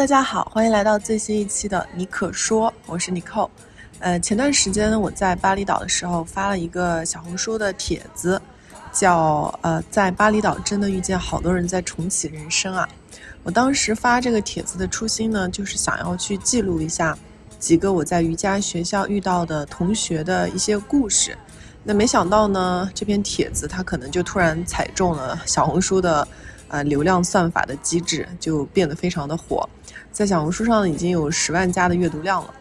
[0.00, 3.50] 大家好，欢迎来到最新一期的你可说，我是 Nicole。
[3.98, 8.40] 呃，前段时间，我在巴厘岛的时候发了一个小红书的帖子，
[8.94, 12.88] 叫呃，在巴厘岛真的遇见好多人在重启人生啊。
[13.42, 17.14] 我当时发这个帖子的初心呢，就是想要去记录一下
[17.58, 21.36] 几个我在瑜伽学校遇到的同学的一些故事。
[21.84, 26.26] 那没想到呢，这篇帖子它可能就突然踩中了小红书的。
[26.70, 29.68] 呃，流量算法的机制就变得非常的火，
[30.12, 32.54] 在小红书上已经有十万加的阅读量了。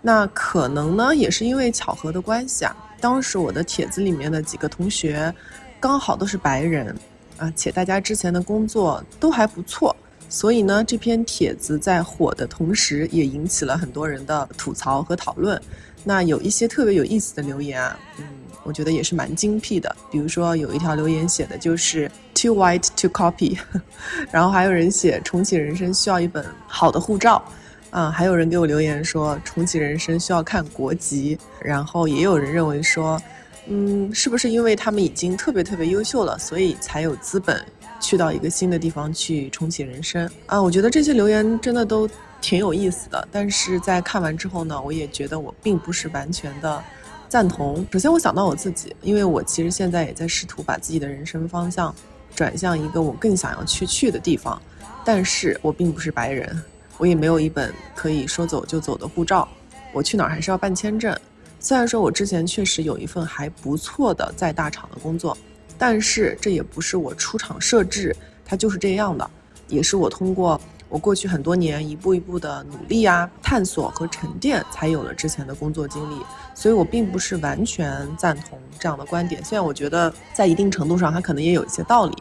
[0.00, 2.74] 那可能呢，也是因为巧合的关系啊。
[3.00, 5.34] 当时我的帖子里面的几个同学，
[5.80, 6.94] 刚好都是白人
[7.36, 9.94] 啊，且大家之前的工作都还不错，
[10.28, 15.60] 所以呢，这篇帖子在火的同时，也引起了很多人的吐槽和讨论。
[16.08, 18.24] 那有一些特别有意思的留言啊，嗯，
[18.62, 19.96] 我觉得也是蛮精辟的。
[20.08, 23.58] 比如说有一条留言写的就是 too white to copy，
[24.30, 27.44] 然后还有人写重启人生需要一本好的护照，
[27.90, 33.20] 啊，还有人给我留言说重启人生需要看国籍，然后也有人认为说，
[33.66, 37.60] 嗯，是不是因为他们已经特别特别优秀了，所以才有资本
[37.98, 40.30] 去到一个新的地方去重启人生？
[40.46, 42.08] 啊，我觉得这些留言真的都。
[42.40, 46.82] 挺有意思的，但是在看完之后呢，我也觉得我并不是完全的
[47.28, 47.84] 赞同。
[47.90, 51.92] 首先，我想到我自己，因为我其实现在也在试图把自己的人生方向
[52.34, 54.60] 转向一个我更想要去去的地方，
[55.04, 56.62] 但是我并不是白人，
[56.98, 59.48] 我也没有一本可以说走就走的护照，
[59.92, 61.16] 我去哪儿还是要办签证。
[61.58, 65.36] 虽然说我之前确实有一份还不错的在大厂的工作，
[65.76, 68.14] 但是这也不是我出厂设置，
[68.44, 69.28] 它就是这样的，
[69.66, 70.60] 也是我通过。
[70.96, 76.14] 我过去很多年一步一步的努力啊、探索和沉淀，才有了之前的工作经历。
[76.54, 79.44] 所以我并不是完全赞同这样的观点。
[79.44, 82.14] 虽然我觉得在一定程度上，它可能也有一些道理。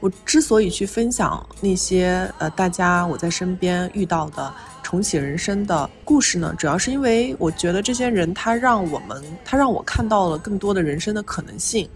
[0.00, 4.50] 我之所以去分享那些呃大家我在身边遇到的
[4.82, 11.86] 重启人生的故事呢，主要是因为我觉得这些人他让我们，他让我看到了更多的人生的可能性。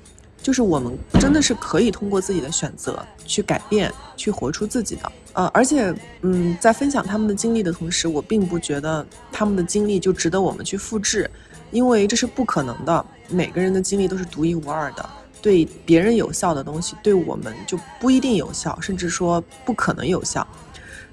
[0.43, 5.13] 就是我们真的是可以通过自己的选择去改变，去活出自己的。
[5.35, 11.31] 呃，而且，嗯，在分享他们的经历的同时，我并不觉得他们的经历就值得我们去复制，
[11.71, 13.05] 因为这是不可能的。
[13.29, 15.09] 每个人的经历都是独一无二的，
[15.41, 20.47] 对别人有效的东西，对我们就不一定有效，甚至说不可能有效。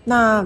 [0.04, 0.44] 那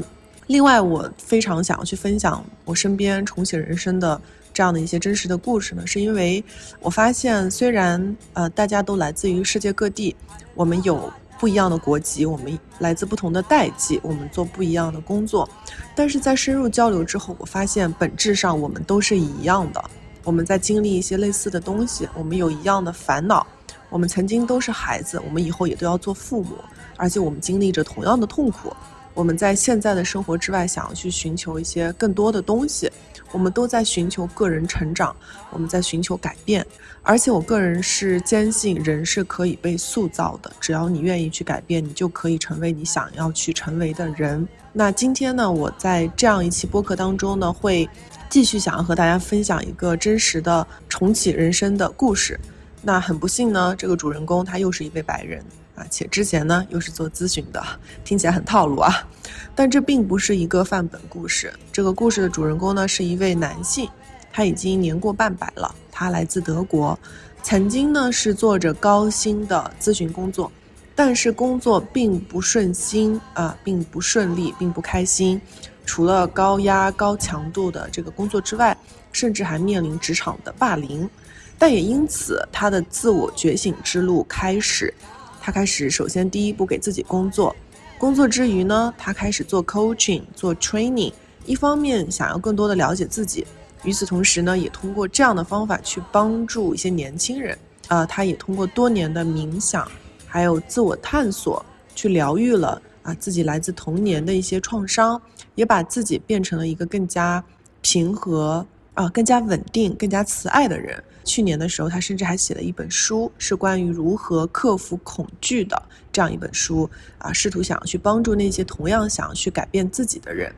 [0.48, 4.20] 另外，我非常想要去分享我身边重启人生的。
[4.54, 6.44] 这样的一些真实的故事呢，是因为
[6.80, 10.16] 我发现，虽然呃大家都来自于世界各地，
[10.56, 15.50] 我们有不一样的国籍，我们来自不同的代际，我们做不一样的工作，
[15.96, 19.84] 但是在深入交流之后，我发现本质上我们都是一样的。
[20.24, 23.46] 我们在经历一些类似的东西，我们有一样的烦恼，
[23.90, 26.58] 我们曾经都是孩子，我们以后也都要做父母，
[26.96, 28.72] 而且我们经历着同样的痛苦。
[29.14, 32.92] 我们在现在的生活之外，想要去寻求一些更多的东西。
[33.34, 35.16] 我们都在寻求个人成长，
[35.52, 36.66] 我们在寻求改变，
[37.02, 44.46] 而且我个人是坚信人是可以被塑造的，只要你愿意去改变，你就可以成为你想要去成为的人。
[44.74, 47.90] 那今天呢，我在这样一期播客当中呢，会
[48.30, 52.38] 继续想要和大家分享一个真实的重启人生的故事。
[52.82, 55.42] 那很不幸呢，这个主人公他又是一位白人。
[55.76, 57.64] 啊且之前呢又是做咨询的，
[58.04, 59.08] 听起来很套路啊，
[59.56, 61.54] 但这并不是一个范本故事。
[61.72, 63.90] 这个故事的主人公呢是一位男性，
[64.32, 66.98] 他已经年过半百了，他来自德国，
[67.42, 70.52] 曾经呢是做着高薪的咨询工作，
[70.96, 75.42] 但是工作并不顺心啊，并不顺利，并不开心。
[75.84, 78.78] 除了高压高强度的这个工作之外，
[79.12, 81.10] 甚至还面临职场的霸凌，
[81.58, 84.94] 但也因此他的自我觉醒之路开始。
[85.42, 87.56] 他开始，首先第一步给自己工作，
[87.98, 91.12] 工作之余呢，他开始做 coaching，做 training，
[91.48, 93.46] 一方面想要更多的了解自己，
[93.84, 97.58] 与此同时呢，也通过这样的方法去帮助一些年轻人。
[97.88, 99.86] 啊，他也通过多年的冥想，
[100.26, 105.22] 还有自我探索，去疗愈了啊自己来自童年的一些创伤，
[105.56, 107.44] 也把自己变成了一个更加
[107.82, 108.66] 平和。
[109.02, 111.04] 啊，更加稳定、更加慈爱的人。
[111.24, 115.82] 去年的时候，他甚至还写了一本书，是关于如何克服恐惧的
[116.12, 116.88] 这样一本书。
[117.18, 120.54] 啊，试图想要去帮助那些同样想要去改变自己的人。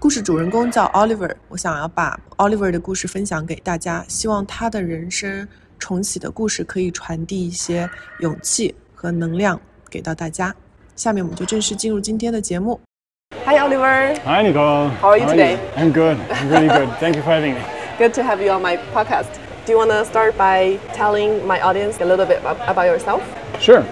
[0.00, 5.46] 故事主人公叫 Oliver，我想要把 Oliver 的故事分享给大家，希望他的人生
[5.78, 7.88] 重启的故事可以传递一些
[8.20, 10.54] 勇气和能量给到大家。
[10.94, 12.80] 下面我们就正式进入今天的节目。
[13.46, 14.18] Hi, Oliver.
[14.24, 14.88] Hi, Nicole.
[14.88, 15.54] How are you How today?
[15.54, 15.70] Are you?
[15.76, 16.18] I'm good.
[16.18, 16.90] I'm really good.
[16.98, 17.62] Thank you for having me.
[17.96, 19.38] Good to have you on my podcast.
[19.64, 23.22] Do you want to start by telling my audience a little bit about yourself?
[23.62, 23.86] Sure.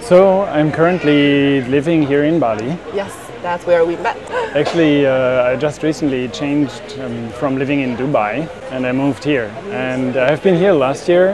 [0.00, 2.78] So I'm currently living here in Bali.
[2.94, 3.12] Yes,
[3.44, 4.16] that's where we met.
[4.56, 9.54] Actually, uh, I just recently changed um, from living in Dubai and I moved here.
[9.70, 11.26] And I've been here last year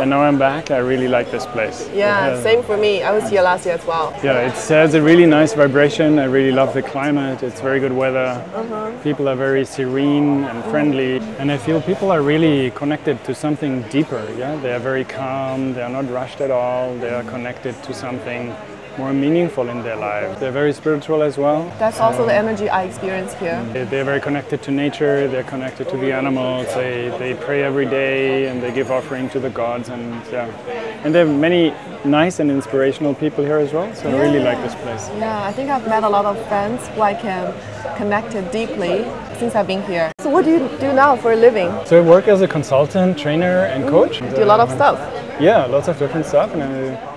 [0.00, 0.70] and now I'm back.
[0.70, 1.82] I really like this place.
[1.82, 1.96] Uh-huh.
[1.96, 3.02] Yeah, has- same for me.
[3.02, 4.14] I was here last year as well.
[4.24, 6.18] Yeah, it has a really nice vibration.
[6.18, 7.42] I really love the climate.
[7.42, 8.30] It's very good weather.
[8.54, 8.90] Uh-huh.
[9.02, 13.82] People are very serene and friendly, and I feel people are really connected to something
[13.90, 14.24] deeper.
[14.38, 15.74] Yeah, they are very calm.
[15.74, 16.94] They are not rushed at all.
[16.96, 18.54] They are connected to something
[18.98, 20.38] more meaningful in their life.
[20.40, 21.70] They're very spiritual as well.
[21.78, 23.62] That's also the energy I experience here.
[23.72, 25.28] They- They're very connected to nature.
[25.28, 26.66] They're connected to the animals.
[26.74, 29.88] They, they pray every day and they give offering to the gods.
[29.88, 30.46] And yeah,
[31.04, 31.74] and there are many
[32.04, 33.92] nice and inspirational people here as well.
[33.94, 35.08] So I really like this place.
[35.18, 37.52] Yeah, I think I've met a lot of friends who I can
[37.96, 39.04] connect deeply
[39.38, 40.10] since I've been here.
[40.20, 41.70] So what do you do now for a living?
[41.86, 44.20] So I work as a consultant, trainer, and coach.
[44.20, 44.98] Do a lot of stuff.
[45.40, 47.11] Yeah, lots of different stuff, and I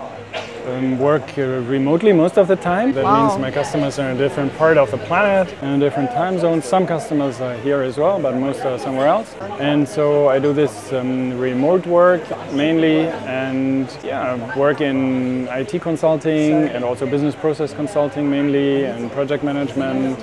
[0.68, 2.92] um, work uh, remotely most of the time.
[2.94, 3.28] That Wow.
[3.28, 6.40] means my customers are in a different part of the planet and a different time
[6.40, 6.62] zone.
[6.62, 9.36] Some customers are here as well, but most are somewhere else.
[9.60, 16.54] And so I do this um, remote work mainly, and yeah, work in IT consulting
[16.74, 20.18] and also business process consulting mainly, and project management.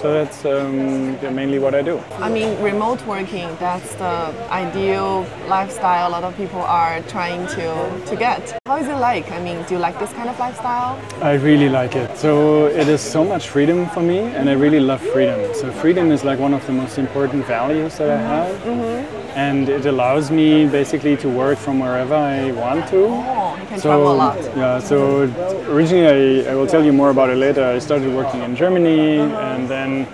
[0.00, 1.98] So that's um, mainly what I do.
[2.20, 8.04] I mean, remote working, that's the ideal lifestyle a lot of people are trying to,
[8.06, 8.56] to get.
[8.66, 9.30] How is it like?
[9.32, 11.00] I mean, do you like this kind of lifestyle?
[11.20, 12.16] I really like it.
[12.16, 15.52] So it is so much freedom for me, and I really love freedom.
[15.54, 18.68] So freedom is like one of the most important values that I have,
[19.34, 23.04] and it allows me basically to work from wherever I want to.
[23.04, 24.36] Oh, you can So travel a lot.
[24.56, 25.22] yeah, so
[25.68, 27.64] originally I, I will tell you more about it later.
[27.64, 30.06] I started working in Germany, and then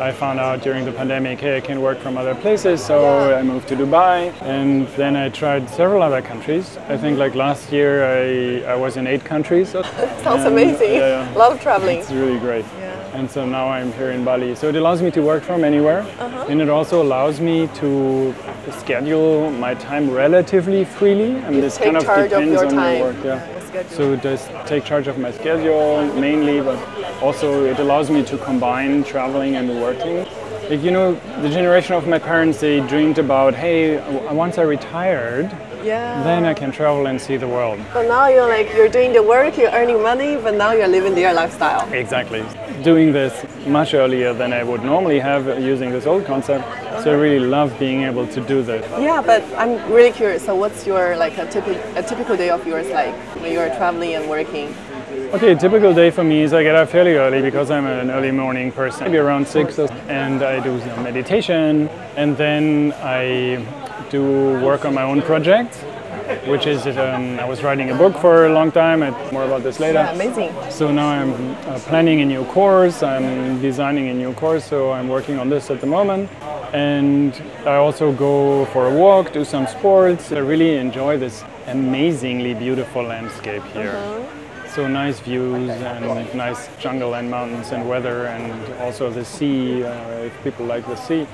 [0.00, 2.84] I found out during the pandemic, hey, I can work from other places.
[2.84, 6.76] So I moved to Dubai, and then I tried several other countries.
[6.88, 9.68] I think like last year I, I was in eight countries.
[10.26, 10.92] Sounds amazing.
[10.94, 11.46] yeah, yeah.
[11.52, 11.98] Of traveling.
[11.98, 12.64] It's really great.
[12.78, 12.91] Yeah.
[13.12, 14.54] And so now I'm here in Bali.
[14.54, 16.00] So it allows me to work from anywhere.
[16.00, 16.46] Uh-huh.
[16.48, 18.34] And it also allows me to
[18.78, 21.32] schedule my time relatively freely.
[21.32, 22.96] And this kind of of depends your on time.
[22.96, 23.24] your work.
[23.24, 23.88] Yeah.
[23.88, 26.78] So it does take charge of my schedule mainly, but
[27.22, 30.26] also it allows me to combine traveling and working.
[30.70, 34.00] Like, you know, the generation of my parents, they dreamed about, hey,
[34.32, 35.50] once I retired,
[35.82, 36.22] Yeah.
[36.22, 37.80] then I can travel and see the world.
[37.92, 41.14] But now you're like, you're doing the work, you're earning money, but now you're living
[41.14, 41.90] their lifestyle.
[41.92, 42.44] Exactly.
[42.82, 46.64] Doing this much earlier than I would normally have using this old concept.
[47.02, 48.84] So I really love being able to do this.
[49.00, 50.44] Yeah, but I'm really curious.
[50.44, 54.14] So what's your like a, typical a typical day of yours like when you're traveling
[54.14, 54.74] and working?
[55.34, 58.10] Okay, a typical day for me is I get up fairly early because I'm an
[58.10, 63.56] early morning person, maybe around six, and I do some meditation, and then I
[64.12, 65.74] do work on my own project,
[66.46, 69.02] which is um, I was writing a book for a long time.
[69.02, 70.00] I, more about this later.
[70.00, 70.52] Yeah, amazing.
[70.70, 71.32] So now I'm
[71.66, 75.70] uh, planning a new course, I'm designing a new course, so I'm working on this
[75.70, 76.30] at the moment.
[76.74, 77.32] And
[77.64, 80.30] I also go for a walk, do some sports.
[80.30, 83.96] I really enjoy this amazingly beautiful landscape here.
[84.74, 90.28] So nice views and nice jungle and mountains and weather and also the sea, uh,
[90.28, 91.26] if people like the sea.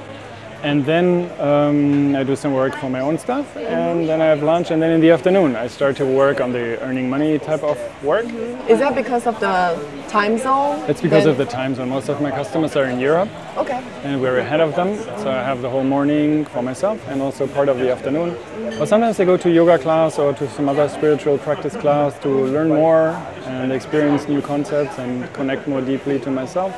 [0.62, 4.42] And then um, I do some work for my own stuff, and then I have
[4.42, 7.62] lunch, and then in the afternoon I start to work on the earning money type
[7.62, 8.24] of work.
[8.68, 10.82] Is that because of the time zone?
[10.88, 11.88] It's because Then- of the time zone.
[11.90, 13.80] Most of my customers are in Europe, Okay.
[14.02, 14.96] and we're ahead of them.
[15.22, 18.34] So I have the whole morning for myself, and also part of the afternoon.
[18.80, 22.28] But sometimes I go to yoga class or to some other spiritual practice class to
[22.28, 26.72] learn more and experience new concepts and connect more deeply to myself.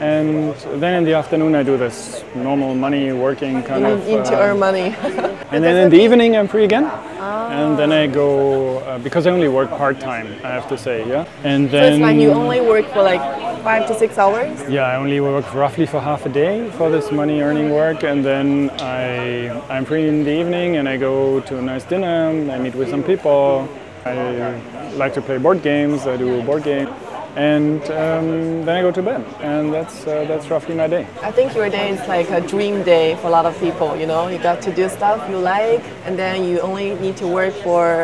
[0.00, 4.06] And then in the afternoon I do this normal money working kind You of.
[4.06, 4.94] need to uh, earn money.
[5.52, 6.84] and then in the evening I'm free again.
[6.84, 10.26] And then I go uh, because I only work part time.
[10.44, 11.24] I have to say, yeah.
[11.44, 13.20] And so then it's like you only work for like
[13.62, 14.58] five to six hours.
[14.68, 18.24] yeah, I only work roughly for half a day for this money earning work, and
[18.24, 22.28] then I I'm free in the evening and I go to a nice dinner.
[22.54, 23.68] I meet with some people.
[24.04, 24.60] I
[24.94, 26.06] like to play board games.
[26.06, 26.88] I do board game,
[27.36, 31.06] and um, then I go to bed, and that's uh, that's roughly my day.
[31.22, 33.94] I think your day is like a dream day for a lot of people.
[33.94, 37.26] You know, you got to do stuff you like, and then you only need to
[37.26, 38.02] work for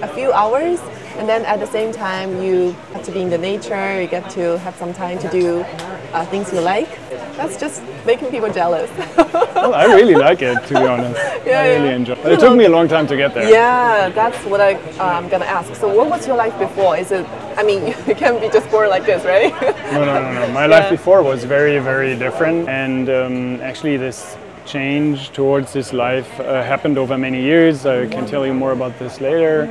[0.00, 0.78] a few hours,
[1.18, 4.00] and then at the same time you have to be in the nature.
[4.00, 5.64] You get to have some time to do
[6.12, 7.01] uh, things you like.
[7.36, 8.90] That's just making people jealous.
[9.62, 11.20] Well, I really like it, to be honest.
[11.46, 11.94] Yeah, I really yeah.
[11.94, 12.16] enjoy.
[12.16, 13.48] But it took me a long time to get there.
[13.48, 15.72] yeah, that's what I, uh, I'm gonna ask.
[15.76, 16.96] So, what was your life before?
[16.96, 17.24] Is it?
[17.56, 19.52] I mean, you can't be just born like this, right?
[19.92, 20.48] No, no, no, no.
[20.52, 20.78] My Yeah.
[20.78, 26.62] life before was very, very different, and um, actually, this change towards this life uh,
[26.62, 27.86] happened over many years.
[27.86, 29.68] I can tell you more about this later.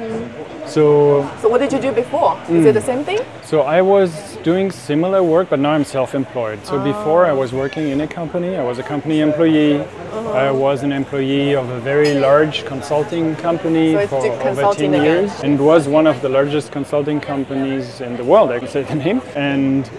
[0.68, 2.40] So, So what did you do before?
[2.50, 3.20] Is it the same thing?
[3.44, 6.66] so I was doing similar work, but now I'm self-employed.
[6.66, 8.56] So before I was working in a company.
[8.56, 9.82] I was a company employee.
[10.46, 15.02] I was an employee of a very large consulting company So for over consulting 10
[15.02, 15.24] again.
[15.24, 18.52] years, and was one of the largest consulting companies in the world.
[18.52, 19.22] I can say the name.
[19.36, 19.90] And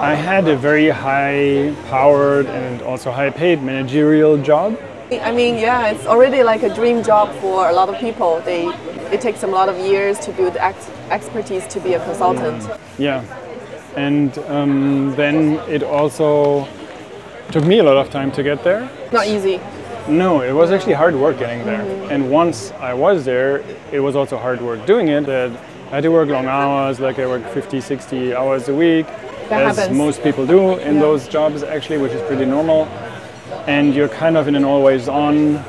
[0.00, 4.78] I had a very high-powered and also high-paid managerial job.
[5.10, 8.40] I mean, yeah, it's already like a dream job for a lot of people.
[8.42, 8.68] They
[9.10, 12.62] it takes them a lot of years to build ex- expertise to be a consultant.
[12.96, 13.24] Yeah,
[13.96, 16.68] and um, then it also
[17.50, 18.88] took me a lot of time to get there.
[19.12, 19.60] Not easy.
[20.06, 21.82] No, it was actually hard work getting there.
[22.08, 25.26] And once I was there, it was also hard work doing it.
[25.26, 25.50] That
[25.90, 29.06] I had to work long hours, like I worked 50, 60 hours a week,
[29.50, 29.96] as happens.
[29.96, 31.00] most people do in Yeah.
[31.00, 32.86] those jobs actually, which is pretty normal.
[33.66, 35.62] And you're kind of in an always on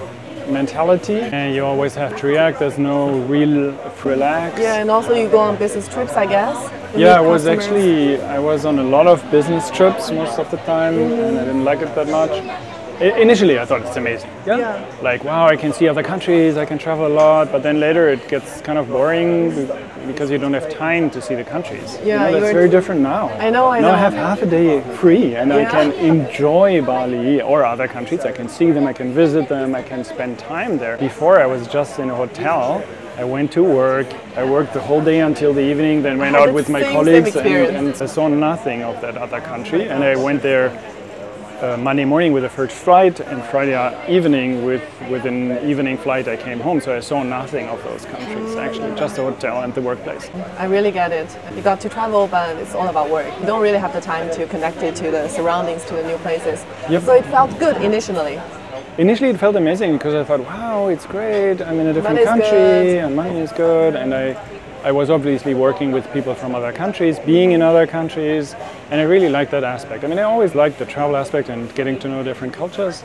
[0.49, 2.59] mentality and you always have to react.
[2.59, 4.59] There's no real relax.
[4.59, 6.57] Yeah, and also you go on business trips, I guess.
[6.95, 7.65] Yeah, I was customers.
[7.65, 11.45] actually I was on a lot of business trips most of the time, and I
[11.45, 12.31] didn't like it that much.
[12.99, 14.29] I- initially, I thought it's amazing.
[14.45, 14.83] Yeah.
[15.01, 17.51] Like wow, I can see other countries, I can travel a lot.
[17.51, 19.67] But then later, it gets kind of boring
[20.07, 21.97] because you don't have time to see the countries.
[22.01, 23.29] You Yeah, know, that's you're- very different now.
[23.39, 23.93] I know, I now know.
[23.93, 28.21] I have half a day free, and I can enjoy Bali or other countries.
[28.25, 30.97] I can see them, I can visit them, I can spend time there.
[30.97, 32.83] Before, I was just in a hotel.
[33.17, 34.07] I went to work.
[34.37, 36.01] I worked the whole day until the evening.
[36.01, 39.01] Then went had out with my same- same colleagues and, and I saw nothing of
[39.01, 39.89] that other country.
[39.89, 40.71] And I went there
[41.61, 43.75] uh, Monday morning with the first flight, and Friday
[44.07, 46.79] evening with with an evening flight I came home.
[46.81, 50.29] So I saw nothing of those countries actually, just the hotel and the workplace.
[50.57, 51.29] I really get it.
[51.55, 53.27] You got to travel, but it's all about work.
[53.39, 56.17] You don't really have the time to connect it to the surroundings, to the new
[56.17, 56.65] places.
[56.89, 57.03] Yep.
[57.03, 58.39] So it felt good initially.
[58.97, 61.61] Initially, it felt amazing because I thought, wow, it's great.
[61.61, 62.97] I'm in a different Money's country, good.
[63.05, 63.95] and money is good.
[63.95, 64.35] And I,
[64.81, 68.55] I was obviously working with people from other countries, being in other countries,
[68.89, 70.05] and I really liked that aspect.
[70.05, 73.03] I mean, I always liked the travel aspect and getting to know different cultures,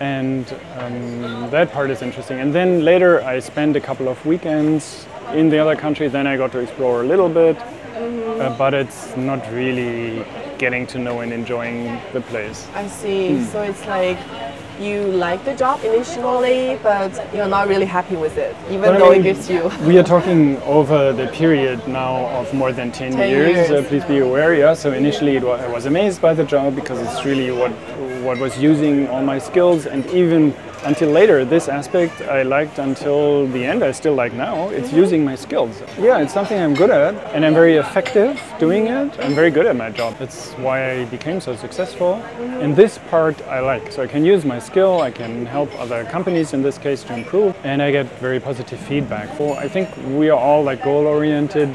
[0.00, 2.40] and um, that part is interesting.
[2.40, 6.08] And then later, I spent a couple of weekends in the other country.
[6.08, 7.56] Then I got to explore a little bit,
[7.94, 10.24] uh, but it's not really
[10.58, 12.66] getting to know and enjoying the place.
[12.74, 13.36] I see.
[13.36, 13.44] Hmm.
[13.44, 14.18] So it's like
[14.80, 18.98] you like the job initially, but you're not really happy with it, even But I
[18.98, 19.70] though mean, it gives you.
[19.86, 23.68] We are talking over the period now of more than 10, 10 years.
[23.68, 23.70] years.
[23.70, 24.54] Uh, please be aware.
[24.54, 24.74] Yeah.
[24.74, 27.72] So initially, it wa- I was amazed by the job because it's really what
[28.22, 30.52] what was using all my skills, and even
[30.88, 33.84] until later, this aspect I liked until the end.
[33.84, 34.70] I still like now.
[34.70, 35.74] It's using my skills.
[36.00, 39.08] Yeah, it's something I'm good at, and I'm very effective doing it.
[39.20, 40.16] I'm very good at my job.
[40.18, 42.14] That's why I became so successful.
[42.62, 43.92] And this part I like.
[43.92, 45.02] So I can use my skill.
[45.02, 48.80] I can help other companies in this case to improve, and I get very positive
[48.80, 49.28] feedback.
[49.36, 49.88] So I think
[50.20, 51.70] we are all like goal oriented,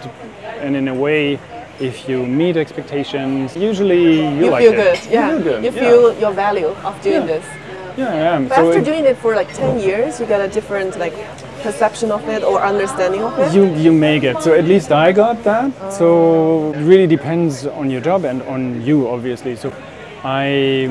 [0.64, 1.40] and in a way.
[1.80, 4.04] If you meet expectations, usually
[4.38, 4.84] you, You like feel it.
[4.84, 5.32] good, yeah.
[5.32, 5.64] You feel good.
[5.66, 6.20] You yeah.
[6.24, 7.34] your value of doing Yeah.
[7.34, 7.46] this.
[7.98, 8.48] Yeah, I am.
[8.48, 11.14] But So after it- doing it for like 10 years, you get a different like
[11.62, 13.54] perception of it or understanding of it.
[13.54, 15.72] You you may get so at least I got that.
[16.00, 19.56] So it really depends on your job and on you, obviously.
[19.56, 19.72] So
[20.24, 20.90] I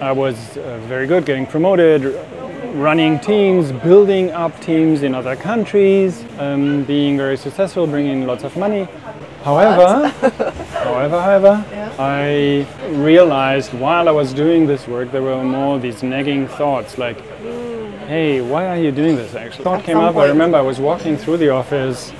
[0.00, 2.00] I was uh, very good getting promoted,
[2.74, 8.56] running teams, building up teams in other countries, um, being very successful, bringing lots of
[8.56, 8.86] money.
[9.50, 11.64] However, however, however,
[12.00, 17.16] I realized while I was doing this work, there were more these nagging thoughts like,
[18.08, 19.62] hey, why are you doing this actually?
[19.62, 22.12] Thought came some up, I remember I was walking through the office,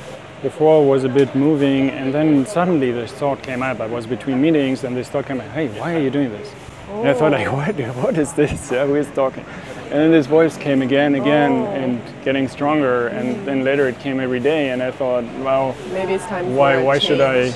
[0.42, 3.80] the floor was a bit moving, and then suddenly this thought came up.
[3.80, 6.54] I was between meetings, and this thought came up, hey, why are you doing this?
[6.90, 8.70] And I thought, like, what, what is this?
[8.70, 9.44] Yeah, who is talking?
[9.90, 11.80] And then this voice came again, again, Oh.
[11.80, 13.44] and getting stronger, and mm-hmm.
[13.44, 16.98] then later it came every day, and I thought, wow, Maybe it's time why why
[16.98, 17.50] should I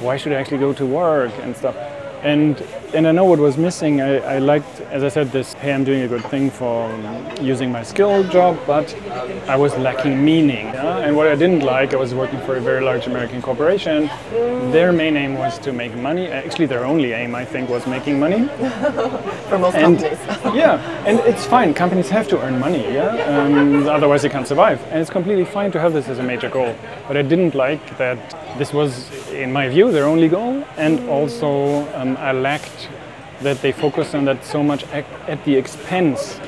[0.00, 1.76] why should I actually go to work and stuff?
[2.22, 2.60] And
[2.96, 5.84] and I know what was missing I, I liked as I said this hey I'm
[5.84, 6.90] doing a good thing for
[7.40, 8.94] using my skill job but
[9.46, 11.04] I was lacking meaning yeah?
[11.04, 14.08] and what I didn't like I was working for a very large American corporation
[14.72, 18.18] their main aim was to make money actually their only aim I think was making
[18.18, 18.48] money
[19.48, 20.18] for most and companies.
[20.54, 21.74] yeah, and it's fine.
[21.74, 23.10] Companies have to earn money, yeah.
[23.24, 24.82] Um, otherwise, they can't survive.
[24.90, 26.74] And it's completely fine to have this as a major goal.
[27.06, 28.18] But I didn't like that
[28.58, 32.85] this was, in my view, their only goal, and also um, I lacked
[33.42, 36.40] that they focus on that so much at, at the expense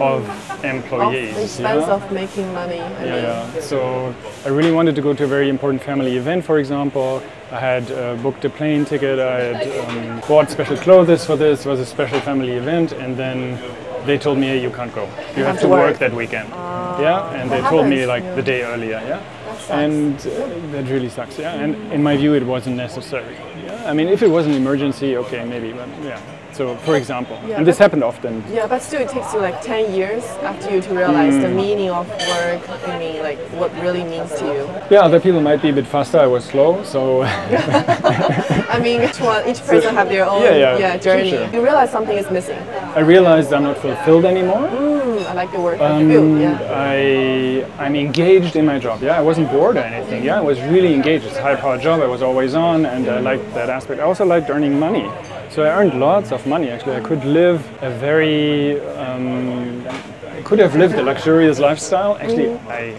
[0.00, 0.28] of
[0.60, 1.34] Of employees.
[1.34, 1.94] the expense yeah?
[1.94, 2.80] of making money.
[2.80, 3.60] I Yeah, mean, yeah.
[3.60, 7.22] So I really wanted to go to a very important family event, for example.
[7.50, 9.18] I had uh, booked a plane ticket.
[9.18, 11.64] I had um, bought special clothes for this.
[11.64, 13.58] It was a special family event, and then
[14.06, 15.04] they told me hey, you can't go.
[15.36, 15.86] You, have, have to work.
[15.90, 15.98] work.
[15.98, 16.48] that weekend.
[16.50, 18.34] yeah, and they that told me like yeah.
[18.34, 19.00] the day earlier.
[19.06, 19.20] Yeah,
[19.56, 19.70] sucks.
[19.70, 21.38] and uh, that really sucks.
[21.38, 23.36] Yeah, and in my view, it wasn't necessary.
[23.88, 26.20] I mean, if it was an emergency, okay, maybe, but yeah.
[26.58, 28.42] So, for example, Yeah, and this happened often.
[28.52, 31.42] Yeah, but still, it takes you like 10 years after you to realize Mm.
[31.42, 32.60] the meaning of work.
[32.88, 34.62] I mean, like what really means to you.
[34.90, 36.18] Yeah, other people might be a bit faster.
[36.18, 37.22] I was slow, so
[38.76, 41.30] I mean, each one, each person have their own Yeah, yeah, sure, journey.
[41.30, 41.46] sure.
[41.54, 42.58] You realize something is missing.
[43.00, 44.66] I realized I'm not fulfilled anymore.
[44.66, 46.40] Hmm, I like the word Um, fulfilled.
[46.40, 46.58] Yeah.
[46.92, 46.98] I
[47.84, 48.96] I'm engaged in my job.
[49.00, 50.20] Yeah, I wasn't bored or anything.
[50.28, 51.24] Yeah, I was really engaged.
[51.28, 51.96] It's a high-powered job.
[52.06, 54.00] I was always on, and I liked that aspect.
[54.02, 55.06] I also liked earning money.
[55.50, 56.68] So I earned lots of money.
[56.68, 62.16] Actually, I could live a very um, I could have lived a luxurious lifestyle.
[62.18, 62.96] Actually, I.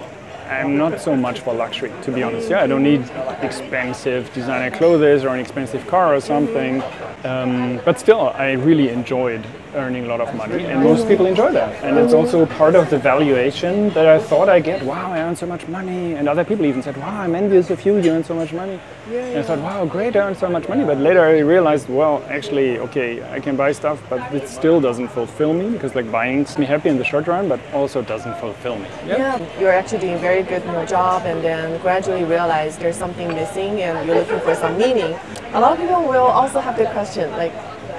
[0.49, 2.49] I'm not so much for luxury, to be honest.
[2.49, 3.07] Yeah, I don't need
[3.43, 6.81] expensive designer clothes or an expensive car or something.
[7.23, 9.45] Um, but still, I really enjoyed
[9.75, 11.83] earning a lot of money, and most people enjoy that.
[11.83, 14.83] And it's also part of the valuation that I thought I get.
[14.83, 17.85] Wow, I earn so much money, and other people even said, "Wow, I'm envious of
[17.85, 17.97] you.
[17.97, 18.79] You earn so much money."
[19.11, 22.23] And I thought, "Wow, great, I earn so much money." But later I realized, well,
[22.29, 26.39] actually, okay, I can buy stuff, but it still doesn't fulfill me because like buying
[26.39, 28.87] makes me happy in the short run, but also doesn't fulfill me.
[29.05, 33.27] Yeah, you're actually doing very good in your job, and then gradually realize there's something
[33.27, 35.13] missing, and you're looking for some meaning.
[35.51, 37.51] A lot of people will also have the question, like,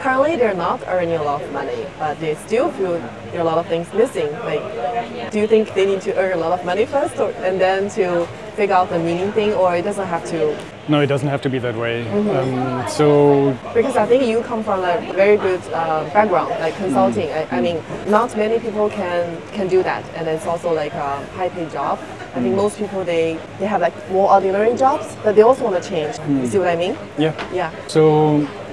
[0.02, 3.44] currently they're not earning a lot of money, but they still feel there are a
[3.44, 4.30] lot of things missing.
[4.44, 4.62] Like,
[5.32, 7.90] do you think they need to earn a lot of money first, or, and then
[7.90, 10.56] to figure out the meaning thing, or it doesn't have to?
[10.90, 12.04] No, it doesn't have to be that way.
[12.10, 17.30] Um, so Because I think you come from a very good uh, background, like consulting.
[17.30, 21.24] I, I mean, not many people can can do that, and it's also like a
[21.36, 22.00] high-paid job.
[22.34, 25.80] I think most people they they have like more ordinary jobs, but they also want
[25.80, 26.18] to change.
[26.28, 26.96] You see what I mean?
[27.16, 27.34] yeah.
[27.54, 27.70] Yeah.
[27.86, 28.02] So,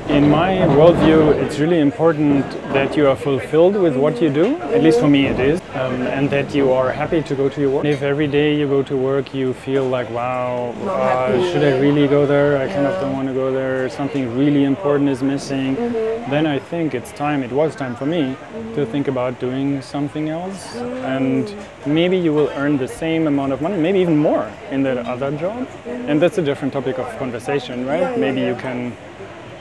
[0.10, 4.58] in my worldview, it's really important that you are fulfilled with what you do.
[4.76, 7.62] At least for me, it is, um, and that you are happy to go to
[7.62, 7.86] your work.
[7.86, 12.08] If every day you go to work, you feel like, wow, uh, should I really
[12.08, 12.58] go there?
[12.58, 13.90] I kind of don't want to go there.
[13.90, 15.76] Something really important is missing.
[15.76, 16.32] Mm-hmm.
[16.32, 17.44] Then I think it's time.
[17.44, 18.36] It was time for me
[18.76, 21.54] to think about doing something else, and
[21.86, 25.32] maybe you will earn the same amount of money, maybe even more in that other
[25.38, 25.68] job.
[25.86, 28.18] And that's a different topic of conversation, right?
[28.18, 28.96] Maybe you can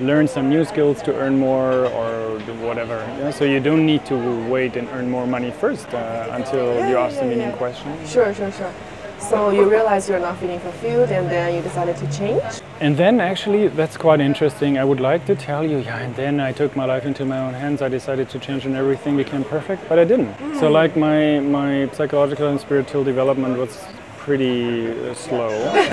[0.00, 2.96] learn some new skills to earn more or do whatever.
[3.18, 3.30] Yeah?
[3.30, 4.16] So you don't need to
[4.48, 7.92] wait and earn more money first uh, until Yeah, you ask the meaning question.
[8.06, 8.72] Sure, sure, sure.
[9.18, 12.42] So you realize you're not feeling fulfilled, and then you decided to change.
[12.80, 14.78] And then actually, that's quite interesting.
[14.78, 17.38] I would like to tell you, yeah, and then I took my life into my
[17.38, 17.80] own hands.
[17.80, 20.34] I decided to change and everything became perfect, but I didn't.
[20.60, 23.82] So like my, my psychological and spiritual development was
[24.26, 25.52] pretty uh, slow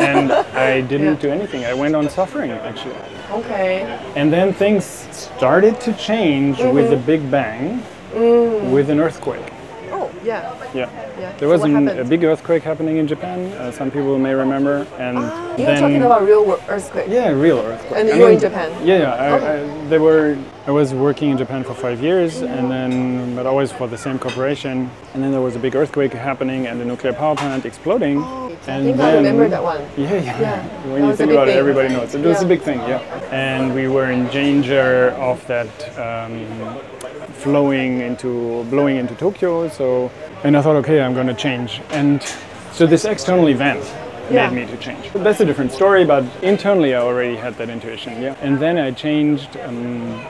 [0.10, 1.66] and I didn't do anything.
[1.66, 2.96] I went on suffering actually.
[3.30, 3.84] Okay.
[4.16, 7.84] And then things started to change with a big bang
[8.72, 9.53] with an earthquake.
[10.24, 10.72] Oh, yeah.
[10.74, 11.20] Yeah.
[11.20, 11.38] Yeah.
[11.38, 13.52] There was what an, a big earthquake happening in Japan.
[13.54, 14.88] Uh, some people may remember.
[14.98, 17.08] And You're then talking about real earthquake.
[17.10, 18.00] yeah, real earthquake.
[18.00, 18.72] And I you were in Japan?
[18.86, 19.14] Yeah, yeah.
[19.14, 20.38] I, I, they were.
[20.66, 24.18] I was working in Japan for five years, and then, but always for the same
[24.18, 24.90] corporation.
[25.14, 28.24] And then there was a big earthquake happening, and the nuclear power plant exploding.
[28.24, 29.82] I and think then, I remember that one.
[29.98, 30.40] Yeah, yeah.
[30.40, 32.16] Yeah, When that you think about it, everybody knows.
[32.16, 33.00] It was a big thing, yeah.
[33.32, 35.68] And we were in danger of that
[36.00, 36.80] um,
[37.44, 39.68] flowing into, blowing into Tokyo.
[39.70, 40.12] So,
[40.44, 41.82] and I thought, okay, I'm going to change.
[41.90, 42.22] And
[42.72, 43.84] so this external event
[44.32, 44.50] Yeah.
[44.50, 45.04] made me to change.
[45.14, 46.06] But that's a different story.
[46.06, 48.22] But internally, I already had that intuition.
[48.22, 48.36] Yeah.
[48.46, 49.58] And then I changed.
[49.58, 50.22] Um,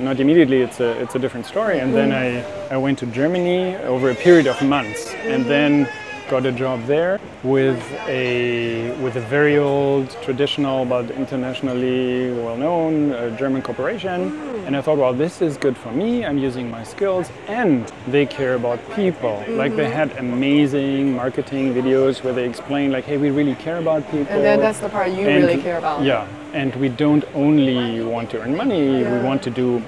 [0.00, 0.60] not immediately.
[0.62, 1.80] It's a it's a different story.
[1.82, 2.26] And then I
[2.70, 5.88] I went to Germany over a period of months, and then
[6.28, 13.36] got a job there with a with a very old, traditional but internationally well-known uh,
[13.38, 14.38] German corporation.
[14.66, 16.24] And I thought, well, this is good for me.
[16.26, 19.42] I'm using my skills, and they care about people.
[19.48, 24.04] Like they had amazing marketing videos where they explain, like, hey, we really care about
[24.10, 24.34] people.
[24.34, 26.02] And then that's the part you And- really care about.
[26.02, 29.82] Yeah, and we don't only want to earn money, we want to do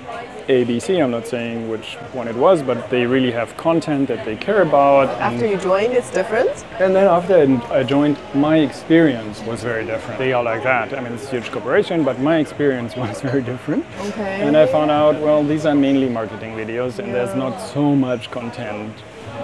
[0.51, 1.03] ABC.
[1.03, 4.63] I'm not saying which one it was, but they really have content that they care
[4.63, 5.09] about.
[5.21, 6.51] After you joined, it's different.
[6.81, 7.35] And then after
[7.73, 10.19] I joined, my experience was very different.
[10.19, 10.93] They are like that.
[10.97, 13.85] I mean, it's a huge corporation, but my experience was very different.
[14.09, 14.41] Okay.
[14.43, 18.31] And I found out, well, these are mainly marketing videos, and there's not so much
[18.31, 18.93] content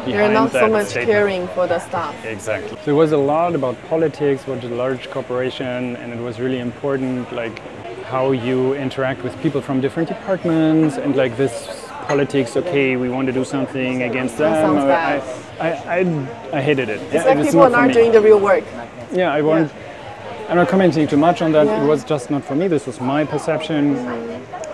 [0.07, 1.11] You're not so much statement.
[1.11, 2.15] caring for the staff.
[2.25, 2.77] Exactly.
[2.85, 6.39] So it was a lot about politics, it was a large corporation, and it was
[6.39, 7.61] really important, like
[8.07, 11.67] how you interact with people from different departments, and like this
[12.07, 12.57] politics.
[12.57, 14.55] Okay, we want to do something against them.
[14.55, 15.23] sounds bad.
[15.59, 17.01] I, I, I, I hated it.
[17.13, 18.65] It's like people are not doing the real work.
[19.13, 19.73] Yeah, I want.
[20.49, 21.67] I'm not commenting too much on that.
[21.67, 21.83] Yeah.
[21.83, 22.69] It was just not for me.
[22.69, 23.97] This was my perception.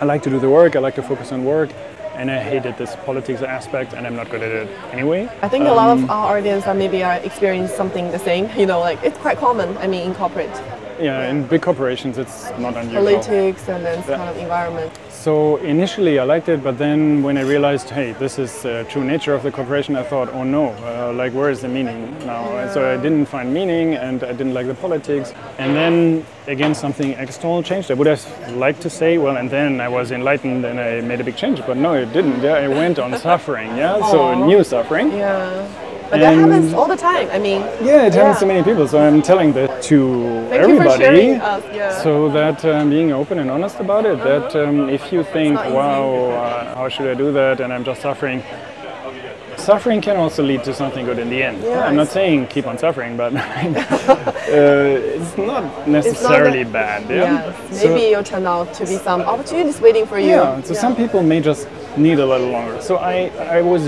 [0.02, 0.76] I like to do the work.
[0.76, 1.70] I like to focus on work.
[2.14, 5.28] And I hated this politics aspect, and I'm not good at it anyway.
[5.42, 8.48] I think a lot of um, our audience are maybe are experiencing something the same.
[8.58, 9.76] You know, like it's quite common.
[9.78, 10.50] I mean, in corporate
[11.00, 13.04] Yeah, in big corporations, it's not unusual.
[13.04, 14.92] politics and then kind of environment.
[15.22, 19.04] So initially I liked it, but then when I realized, hey, this is the true
[19.04, 22.42] nature of the corporation, I thought, oh no, uh, like where is the meaning now?
[22.58, 25.32] And so I didn't find meaning, and I didn't like the politics.
[25.58, 27.92] And then again, something external changed.
[27.92, 31.20] I would have liked to say, well, and then I was enlightened and I made
[31.20, 32.42] a big change, but no, it didn't.
[32.42, 33.76] Yeah, I went on suffering.
[33.76, 35.12] Yeah, so new suffering.
[35.12, 35.91] Yeah.
[36.12, 37.26] But that happens all the time.
[37.32, 38.40] I mean, Yeah, it happens Yeah.
[38.40, 38.86] to many people.
[38.86, 39.98] So I'm telling that to
[40.50, 40.84] thank everybody.
[40.90, 41.62] you for sharing us.
[41.74, 42.02] Yeah.
[42.02, 46.04] So that um, being open and honest about it, that um, if you think, wow,
[46.32, 48.42] uh, how should I do that, and I'm just suffering,
[49.56, 51.62] suffering can also lead to something good in the end.
[51.62, 54.22] Yeah, I'm not saying keep on suffering, but uh,
[54.52, 57.10] it's not necessarily that- bad.
[57.10, 57.16] Yeah.
[57.70, 57.80] Yes.
[57.80, 60.36] So- Maybe it'll turn out to be some opportunities waiting for you.
[60.36, 62.80] yeah, so some people may just need a little longer.
[62.82, 63.82] So I, I was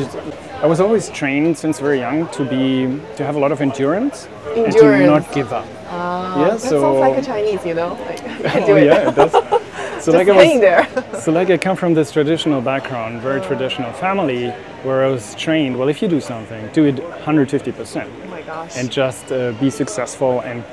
[0.64, 4.28] I was always trained since very young to be to have a lot of endurance,
[4.56, 5.66] and to not give up.
[5.88, 7.90] Ah, yeah, That so sounds like a Chinese, you know?
[8.42, 9.32] Like, you oh, yeah, it does.
[10.00, 11.20] So Just like I was, there.
[11.20, 13.46] so like I come from this traditional background, very ah.
[13.46, 14.52] traditional family,
[14.84, 15.78] where I was trained.
[15.78, 18.74] Well, if you do something, do it 150 percent, oh my gosh.
[18.78, 20.40] and just uh, be successful.
[20.40, 20.64] And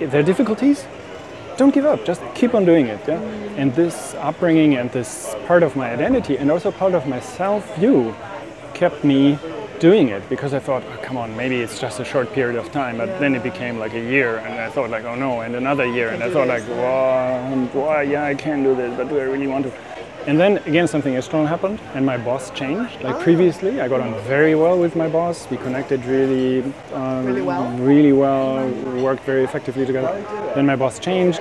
[0.00, 0.84] if there are difficulties,
[1.56, 2.04] don't give up.
[2.04, 3.00] Just keep on doing it.
[3.06, 3.20] Yeah.
[3.20, 3.58] Mm.
[3.58, 8.14] And this upbringing and this part of my identity, and also part of my self-view,
[8.76, 9.38] kept me
[9.80, 12.70] doing it because I thought, oh, come on, maybe it's just a short period of
[12.72, 12.98] time.
[12.98, 15.86] But then it became like a year, and I thought like, oh no, and another
[15.86, 19.46] year, and I thought like, wow, yeah, I can do this, but do I really
[19.46, 19.72] want to?
[20.26, 23.00] And then again, something external happened, and my boss changed.
[23.00, 25.48] Like previously, I got on very well with my boss.
[25.50, 26.62] We connected really,
[26.92, 27.68] um, Really well?
[27.78, 28.68] really well.
[29.08, 30.12] Worked very effectively together.
[30.54, 31.40] Then my boss changed,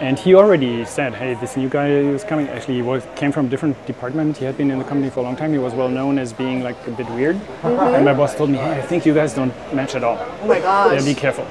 [0.00, 2.48] and he already said, "Hey, this new guy is coming.
[2.48, 4.36] Actually, he was came from a different department.
[4.36, 5.52] He had been in the company for a long time.
[5.52, 7.40] He was well known as being like a bit weird.
[7.62, 10.18] And my boss told me, "Hey, I think you guys don't match at all.
[10.42, 10.98] oh my gosh.
[10.98, 11.46] Yeah, be careful."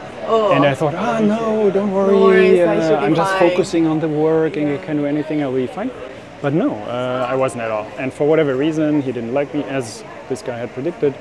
[0.55, 2.15] And I thought, "Ah, no, don't worry.
[2.15, 5.41] worries, uh, I'm just focusing on the work, and I can do anything.
[5.43, 5.91] I'll be fine."
[6.41, 7.87] But no, uh, I wasn't at all.
[7.97, 11.13] And for whatever reason, he didn't like me, as this guy had predicted.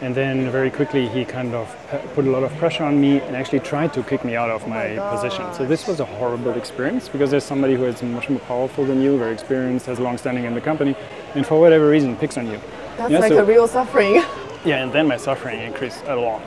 [0.00, 1.66] And then very quickly, he kind of
[2.14, 4.62] put a lot of pressure on me and actually tried to kick me out of
[4.64, 5.52] oh my position.
[5.54, 9.00] So this was a horrible experience because there's somebody who is much more powerful than
[9.02, 10.94] you, very experienced, has long standing in the company,
[11.34, 12.60] and for whatever reason picks on you.
[12.96, 14.22] That's Yeah, like so- a real suffering.
[14.68, 16.42] Yeah, and then my suffering increased a lot.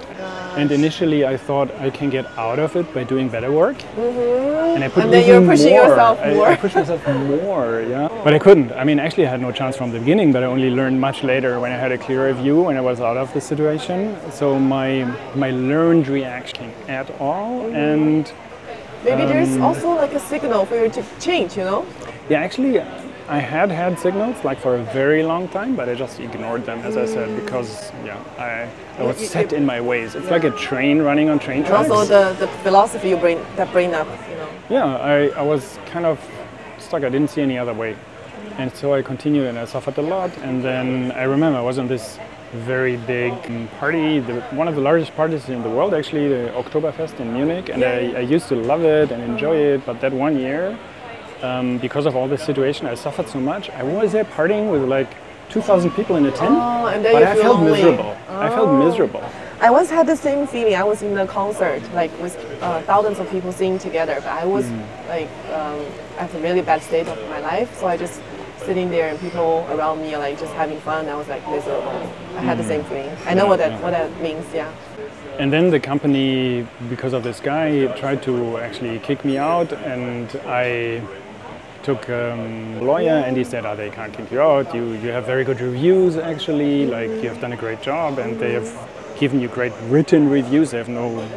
[0.56, 3.78] And initially, I thought I can get out of it by doing better work.
[3.98, 5.02] And I put Mm-hmm.
[5.02, 5.86] And then you're pushing more.
[5.88, 7.02] yourself I- I, pushed myself
[7.48, 8.10] more, yeah.
[8.24, 8.72] But I couldn't.
[8.74, 10.32] I mean, actually, I had no chance from the beginning.
[10.32, 13.00] But I only learned much later when I had a clearer view when I was
[13.02, 14.16] out of the situation.
[14.32, 14.90] So my
[15.34, 18.32] my learned reaction at all, and
[19.04, 21.82] Maybe there's Um, also like a signal for you to change, you know?
[22.30, 22.74] yeah, actually,
[23.32, 26.80] I had had signals like for a very long time, but I just ignored them,
[26.80, 27.40] as I said, mm.
[27.42, 30.16] because yeah, I, I was set in my ways.
[30.16, 31.90] It's like a train running on train And tracks.
[31.90, 34.50] also the, the philosophy you bring that bring up, you know.
[34.70, 36.20] Yeah, I, I was kind of
[36.78, 37.06] stuck.
[37.06, 37.96] I didn't see any other way.
[38.58, 40.38] And so I continued and I suffered a lot.
[40.40, 42.20] And then I remember I was on this
[42.52, 43.32] very big
[43.80, 47.70] party, the, one of the largest parties in the world actually, the Oktoberfest in Munich.
[47.70, 49.86] And I, I used to love it and enjoy it.
[49.86, 50.78] But that one year,
[51.44, 53.70] um, because of all this situation, I suffered so much.
[53.72, 55.10] I was there partying with like
[55.50, 56.52] 2,000 people in a tent.
[56.54, 57.72] Oh, and then but I felt lonely.
[57.74, 58.16] miserable.
[58.30, 58.86] I felt Oh.
[58.86, 59.24] miserable.
[59.60, 60.76] I once had the same feeling.
[60.76, 64.46] I was in a concert, like with uh, thousands of people singing together, but I
[64.46, 64.82] was Mm.
[65.10, 65.80] like um,
[66.18, 67.70] at a really bad state of my life.
[67.80, 68.22] So I just
[68.66, 71.08] sitting there and people around me are like just having fun.
[71.10, 72.02] I was like miserable.
[72.38, 73.10] I had the same feeling.
[73.28, 74.46] I know what that what that means.
[74.54, 74.70] Yeah.
[75.40, 80.28] And then the company, because of this guy, tried to actually kick me out, and
[80.48, 81.02] I
[81.84, 84.74] took um, a lawyer, and he said, "Oh, they can't kick you out.
[84.76, 86.86] You you have very good reviews, actually.
[86.88, 88.70] Like you have done a great job, and they have
[89.20, 90.72] given you great written reviews.
[90.72, 91.28] They have no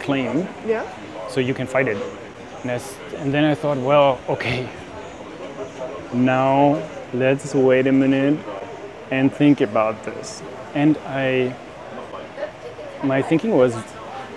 [0.00, 0.84] claim, Yeah.
[1.28, 1.96] so you can fight it."
[2.64, 2.70] And,
[3.16, 4.68] and then I thought, well, okay.
[6.12, 6.80] Now
[7.12, 8.38] let's wait a minute
[9.10, 10.42] and think about this.
[10.74, 11.54] And I
[13.02, 13.74] my thinking was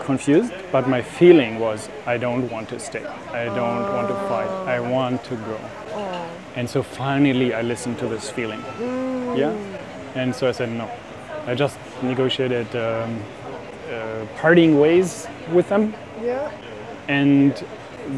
[0.05, 3.05] confused, but my feeling was I don't want to stay.
[3.33, 4.49] I don't want to fight.
[4.67, 5.59] I want to grow.
[6.55, 8.63] And so finally I listened to this feeling.
[9.35, 9.53] Yeah.
[10.15, 10.89] And so I said no.
[11.47, 13.21] I just negotiated um,
[13.91, 15.93] uh, parting ways with them.
[16.23, 16.51] Yeah.
[17.07, 17.53] And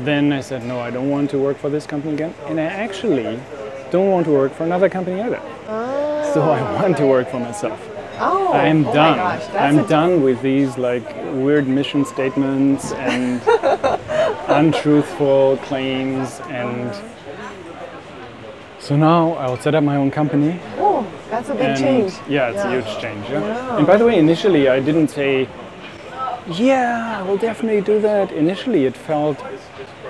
[0.05, 2.33] then I said, no, I don't want to work for this company again.
[2.45, 3.39] And I actually
[3.91, 5.41] don't want to work for another company either.
[6.33, 7.79] So I want to work for myself.
[8.19, 8.53] Oh.
[8.53, 9.17] I'm oh done.
[9.17, 13.41] Gosh, I'm done with these like weird mission statements and
[14.47, 16.95] untruthful claims and
[18.79, 20.59] So now I'll set up my own company.
[20.77, 22.13] Oh, that's a big and change.
[22.29, 22.71] Yeah, it's Yeah.
[22.71, 23.29] a huge change.
[23.29, 23.41] Yeah.
[23.41, 23.77] Yeah.
[23.77, 25.47] And by the way, initially I didn't say,
[26.51, 28.31] yeah, I will definitely do that.
[28.31, 29.37] Initially, it felt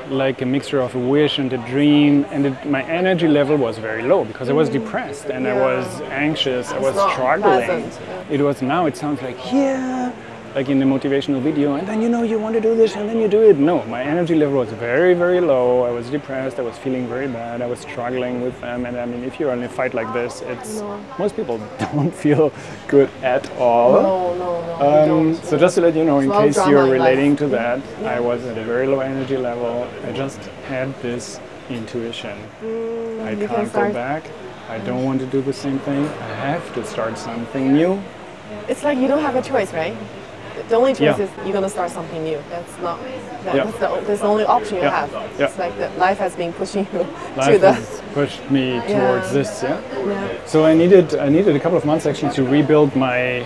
[0.10, 3.78] like a mixture of a wish and a dream, and it, my energy level was
[3.78, 5.64] very low because I was depressed and I Mm.
[5.68, 6.72] Was anxious.
[6.72, 7.66] I was struggling.
[7.66, 8.36] pleasant, yeah.
[8.36, 8.86] It was now.
[8.86, 10.12] It sounds like yeah,
[10.58, 13.08] like in the motivational video, and then you know you want to do this, and
[13.08, 13.58] then you do it.
[13.58, 15.84] No, my energy level was very, very low.
[15.84, 16.58] I was depressed.
[16.58, 17.62] I was feeling very bad.
[17.62, 20.42] I was struggling with them, and I mean, if you're in a fight like this,
[20.54, 21.00] it's No.
[21.20, 22.52] most people don't feel
[22.88, 23.92] good at all.
[24.02, 25.28] No, no, no.
[25.28, 27.02] Um, so just to let you know, in a of case you're in life.
[27.02, 27.80] relating to that,
[28.16, 29.88] I was at a very low energy level.
[30.08, 30.40] I just
[30.74, 31.40] had this
[31.70, 32.36] intuition.
[32.62, 34.24] I Mm, can can't go back.
[34.76, 36.04] I don't want to do the same thing.
[36.32, 38.02] I have to start something new.
[38.68, 39.96] It's like you don't have a choice, right?
[40.70, 41.24] The only choice Yeah.
[41.26, 42.40] is you're gonna start something new.
[42.50, 43.00] That's not.
[43.46, 43.64] That, Yeah.
[43.66, 45.06] That's, the, that's the only option you Yeah.
[45.08, 45.40] have.
[45.40, 47.00] It's like that life has been pushing you
[47.36, 47.72] to Life the.
[47.74, 49.64] has pushed me towards this.
[49.64, 49.80] Yeah.
[50.06, 50.28] Yeah.
[50.46, 53.46] So I needed I needed a couple of months actually to rebuild my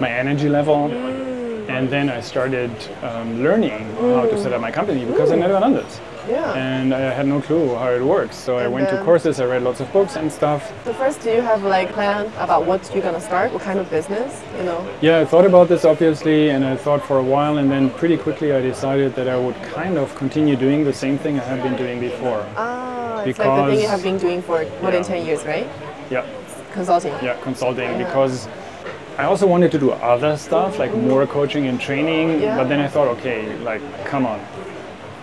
[0.00, 1.68] my energy level, Mm.
[1.76, 2.70] and then I started
[3.02, 3.84] um, learning
[4.16, 6.00] how to set up my company because I never done this.
[6.28, 6.52] Yeah.
[6.54, 8.36] and I had no clue how it works.
[8.36, 10.72] So I went to courses, I read lots of books and stuff.
[10.84, 13.52] So first, do you have like plan about what you're gonna start?
[13.52, 14.40] What kind of business?
[14.58, 14.88] You know.
[15.00, 18.16] Yeah, I thought about this obviously, and I thought for a while, and then pretty
[18.16, 21.62] quickly I decided that I would kind of continue doing the same thing I had
[21.62, 22.46] been doing before.
[22.56, 25.66] Ah, it's like the thing you have been doing for more than 10 years, right?
[26.10, 26.24] Yeah,
[26.72, 27.12] Consulting.
[27.22, 28.48] yeah, consulting because.
[29.18, 32.56] I also wanted to do other stuff like more coaching and training, Yeah.
[32.56, 34.40] but then I thought, okay, like, come on,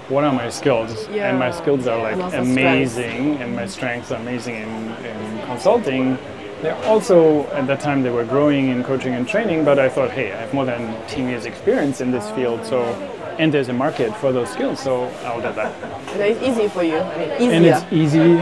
[0.10, 1.08] what are my skills?
[1.10, 4.69] And my skills are like And amazing, and my strengths are amazing in,
[5.06, 6.17] in consulting.
[6.62, 10.12] They're also at that time they were growing in coaching and training, but I thought,
[10.12, 12.84] hey, I have more than 10 years experience in this field, so
[13.39, 15.74] and there's a market for those skills, so I'll do that.
[16.12, 16.98] And it's easy for you.
[16.98, 17.54] I mean, easier.
[17.54, 18.38] And it's easy,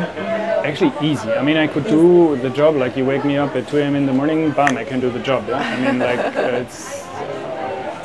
[0.65, 1.31] actually easy.
[1.31, 3.95] I mean, I could do the job like you wake me up at 2 a.m.
[3.95, 5.47] in the morning, bam, I can do the job.
[5.47, 5.59] Yeah?
[5.59, 7.06] I mean, like it's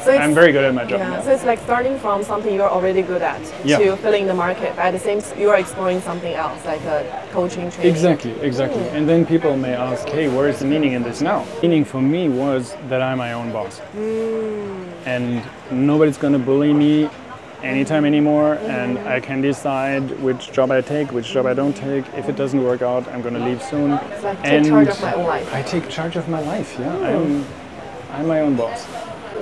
[0.04, 1.00] so I'm very good at my job.
[1.00, 3.78] Yeah, so it's like starting from something you're already good at Yeah.
[3.78, 4.74] to filling the market.
[4.76, 7.92] But at the same, you are exploring something else, like a coaching training.
[7.92, 8.82] Exactly, exactly.
[8.82, 8.96] Hmm.
[8.96, 11.46] And then people may ask, hey, where is the meaning in this now?
[11.62, 13.78] Meaning for me was that I'm my own boss.
[13.78, 14.84] Hmm.
[15.06, 17.08] And nobody's gonna bully me
[17.62, 18.70] anytime anymore, hmm.
[18.70, 22.04] and I can decide which job I take, which job I don't take.
[22.14, 23.92] If it doesn't work out, I'm gonna leave soon.
[23.92, 25.54] It's like take charge of my own life.
[25.54, 26.96] I take charge of my life, yeah.
[26.96, 27.46] I'm,
[28.12, 28.86] I'm my own boss.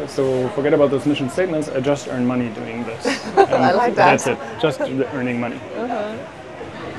[0.09, 1.69] So forget about those mission statements.
[1.69, 3.07] I just earn money doing this.
[3.37, 4.21] I like that.
[4.21, 4.27] Uh-huh.
[4.27, 4.61] That's it.
[4.61, 4.81] Just
[5.15, 5.61] earning money.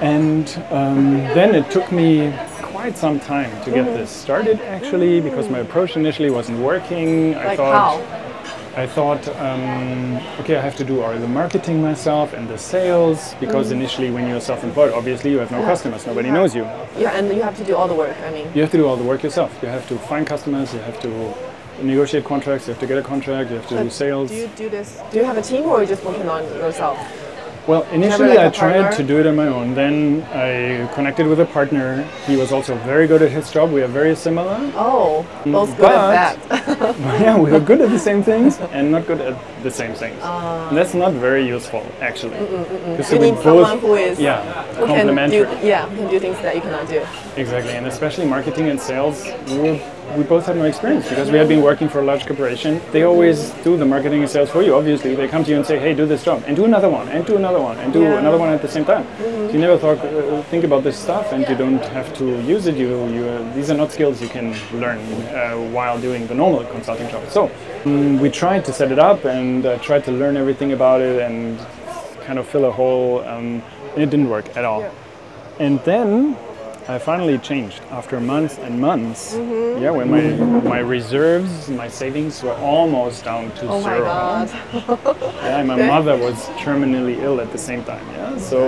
[0.01, 5.47] And um, then it took me quite some time to get this started, actually, because
[5.49, 7.35] my approach initially wasn't working.
[7.35, 8.81] I Like thought, how?
[8.81, 13.35] I thought, um, okay, I have to do all the marketing myself and the sales,
[13.39, 13.73] because Mm.
[13.73, 16.63] initially, when you're self-employed, obviously you have no customers, nobody knows you.
[16.97, 18.15] Yeah, and you have to do all the work.
[18.25, 19.51] I mean, You have to do all the work yourself.
[19.61, 20.73] You have to find customers.
[20.73, 21.11] You have to
[21.83, 22.67] negotiate contracts.
[22.67, 23.49] You have to get a contract.
[23.49, 24.29] You have to do sales.
[24.29, 25.01] Do you do this?
[25.11, 26.97] Do you have a team or are you just working on yourself?
[27.67, 29.75] Well, initially like, I tried to do it on my own.
[29.75, 32.01] Then I connected with a partner.
[32.25, 33.71] He was also very good at his job.
[33.71, 34.57] We are very similar.
[34.73, 36.97] Oh, mm, both good at that.
[37.21, 40.19] yeah, we are good at the same things and not good at the same things.
[40.23, 42.37] And that's not very useful, actually.
[42.37, 43.15] Mm, mm, because Ah.
[43.15, 44.41] you we need someone who is yeah
[44.73, 47.05] who can do yeah can do things that you cannot do.
[47.37, 49.79] Exactly, and especially marketing and sales, we, were,
[50.17, 52.81] we both had no experience because we had been working for a large corporation.
[52.91, 54.75] They always do the marketing and sales for you.
[54.75, 57.07] Obviously, they come to you and say, "Hey, do this job, and do another one,
[57.09, 58.19] and do another one, and do Yeah.
[58.19, 61.31] another one at the same time." So you never thought, uh, think about this stuff,
[61.33, 62.75] and you don't have to use it.
[62.75, 66.63] You, you uh, these are not skills you can learn uh, while doing the normal
[66.65, 67.23] consulting job.
[67.29, 67.49] So
[67.83, 71.21] mm, we tried to set it up and uh, tried to learn everything about it
[71.21, 71.59] and
[72.25, 73.23] kind of fill a hole.
[73.27, 73.61] Um,
[73.93, 74.85] and it didn't work at all.
[75.59, 76.37] And then
[76.91, 79.33] I finally changed after months and months.
[79.35, 79.81] Mm-hmm.
[79.81, 80.23] Yeah, when my
[80.75, 84.03] my reserves, my savings were almost down to Oh my zero.
[84.03, 84.47] god.
[85.45, 88.05] Yeah, and my mother was terminally ill at the same time.
[88.11, 88.59] Yeah, so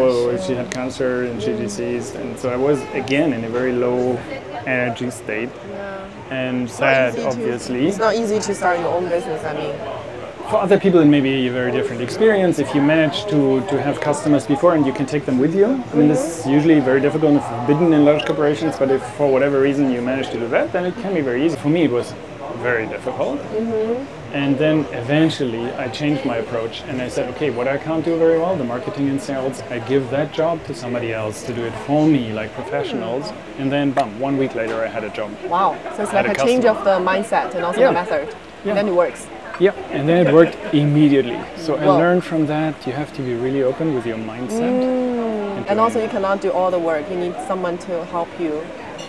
[0.45, 4.15] she had cancer and she deceased, and so I was again in a very low
[4.65, 5.49] energy state
[6.29, 7.87] and sad, easy to- obviously.
[7.89, 9.43] It's not easy to start your own business.
[9.43, 9.75] I mean,
[10.53, 12.59] For other people, it may be a very different experience.
[12.59, 15.65] If you manage to, to have customers before and you can take them with you,
[15.65, 19.31] I mean, this is usually very difficult and forbidden in large corporations, but if for
[19.31, 21.57] whatever reason you manage to do that, then it can be very easy.
[21.57, 22.13] For me, it was
[22.57, 23.39] very difficult.
[23.39, 24.35] Mm-hmm.
[24.35, 28.15] And then eventually I changed my approach and I said, okay, what I can't do
[28.19, 31.63] very well, the marketing and sales, I give that job to somebody else to do
[31.63, 33.23] it for me, like professionals.
[33.23, 33.61] Mm-hmm.
[33.63, 35.31] And then, bam, one week later I had a job.
[35.45, 35.75] wow.
[35.95, 37.87] So it's like a a change of the mindset and also Yeah.
[37.87, 38.35] the method.
[38.63, 38.75] Yeah.
[38.75, 39.25] Then it works.
[39.63, 41.39] Yeah, and then it worked immediately.
[41.55, 41.97] So I Wow.
[41.97, 44.75] learned from that you have to be really open with your mindset
[45.55, 47.03] and And also, you cannot do all the work.
[47.09, 48.53] You need someone to help you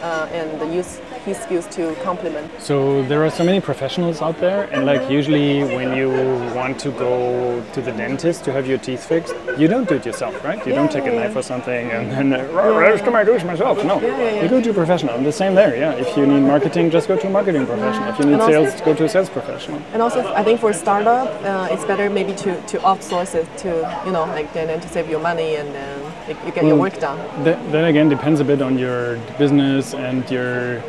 [0.02, 2.50] uh, and use his skills to complement.
[2.60, 6.08] So there are so many professionals out there, and like usually when you
[6.54, 10.06] want to go to the dentist to have your teeth fixed, you don't do it
[10.06, 10.64] yourself, right?
[10.66, 13.34] You don't take a yeah, knife or something and then uh, "Well, where's I do
[13.34, 13.84] it myself?
[13.84, 15.14] No, yeah, you go to a professional.
[15.14, 15.92] And the same there, yeah.
[15.92, 18.08] If you need marketing, just go to a marketing professional.
[18.08, 19.80] If you need And also- sales, go to a sales professional.
[19.92, 23.46] And also, I think for a startup, uh, it's better maybe to, to outsource it
[23.58, 23.68] to,
[24.06, 26.00] you know, like then, then to save your money and then
[26.46, 27.18] you get your work done.
[27.44, 30.82] Th- then again, depends a bit on your business and your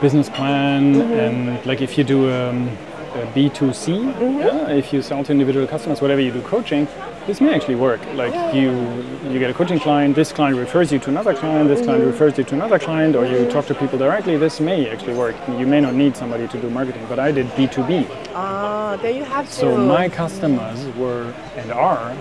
[0.00, 2.68] business plan, and like if you do um,
[3.14, 6.88] a B2C, yeah, if you sell to individual customers, whatever you do coaching,
[7.26, 8.00] this may actually work.
[8.14, 8.70] Like you,
[9.30, 12.36] you get a coaching client, this client refers you to another client, this client refers
[12.36, 14.36] you to another client, or you talk to people directly.
[14.36, 15.36] This may actually work.
[15.48, 18.08] You may not need somebody to do marketing, but I did B2B.
[18.34, 19.52] Ah, then you have to.
[19.52, 22.14] So my customers were and are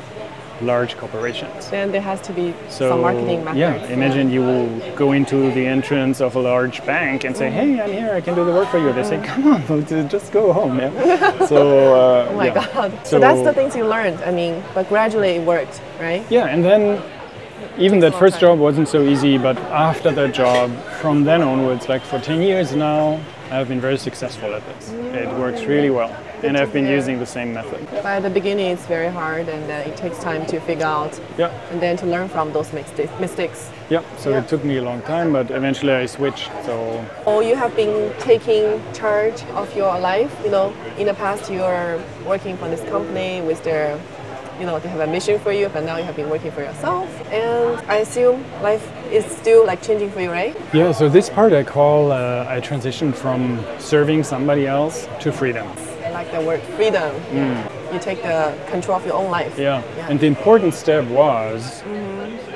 [0.63, 1.69] large corporations.
[1.69, 3.60] then there has to be So some marketing methods.
[3.60, 7.80] yeah, imagine you will go into the entrance of a large bank and say, "Hey,
[7.82, 8.12] I'm here.
[8.13, 10.91] I can do the work for you." They say, "Come on, just go home." Yeah.
[11.54, 11.58] so
[11.95, 12.67] uh, Oh my yeah.
[12.73, 12.91] god.
[13.04, 14.19] So, So- that's the things you learned.
[14.30, 16.23] I mean, but gradually it worked, right?
[16.30, 17.02] Yeah, and then
[17.78, 20.71] even that first job wasn't so easy, but after that job,
[21.02, 23.19] from then onwards, like for 10 years now,
[23.52, 24.91] I've been very successful at this.
[24.91, 26.95] It works really well, and I've been hear.
[26.95, 27.88] using the same method.
[27.91, 31.19] But at the beginning, it's very hard, and uh, it takes time to figure out,
[31.38, 33.69] Yeah, and then to learn from those mistakes.
[33.89, 34.01] yeah.
[34.17, 34.39] So Yeah.
[34.39, 36.49] it took me a long time, but eventually I switched.
[36.65, 40.32] So Or you have been taking charge of your life.
[40.45, 43.97] You know, in the past you are working for this company with their,
[44.60, 46.62] you know, they have a mission for you, but now you have been working for
[46.62, 47.08] yourself.
[47.32, 50.56] And I assume life is still like changing for you, right?
[50.73, 55.67] Yeah, so this part I call uh, I transitioned from serving somebody else to freedom.
[56.13, 57.12] Like the word freedom.
[57.93, 59.56] You take the control of your own life.
[59.56, 59.60] Mm.
[59.60, 59.84] Yeah.
[59.97, 60.10] Yeah.
[60.10, 61.84] And the important step was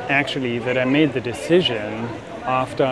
[0.09, 2.07] actually that I made the decision
[2.45, 2.85] after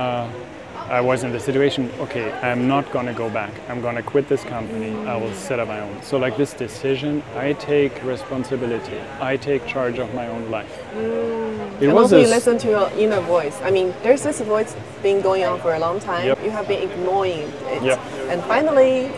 [0.87, 3.51] I was in the situation, okay, I'm not going to go back.
[3.69, 4.95] I'm going to quit this company.
[5.07, 6.03] I will set up my own.
[6.03, 8.99] So, like this decision, I take responsibility.
[9.19, 10.77] I take charge of my own life.
[10.93, 13.59] It And was also you listen to your inner voice.
[13.63, 16.27] I mean, there's this voice been going on for a long time.
[16.27, 16.43] Yep.
[16.43, 17.39] You have been ignoring
[17.73, 17.81] it.
[17.81, 17.99] Yep.
[18.29, 19.09] And finally,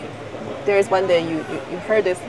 [0.68, 2.20] there is one day you, you, you heard this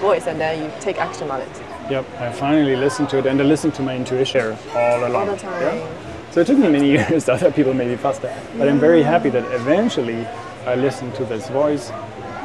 [0.00, 1.62] voice and then you take action on it.
[1.88, 5.28] Yep, I finally listened to it and I listened to my intuition all along.
[5.28, 5.62] All the time.
[5.62, 6.30] Yeah?
[6.32, 8.34] So it took me many years, other people may be faster.
[8.56, 10.26] But I'm very happy that eventually
[10.66, 11.92] I listened to this voice,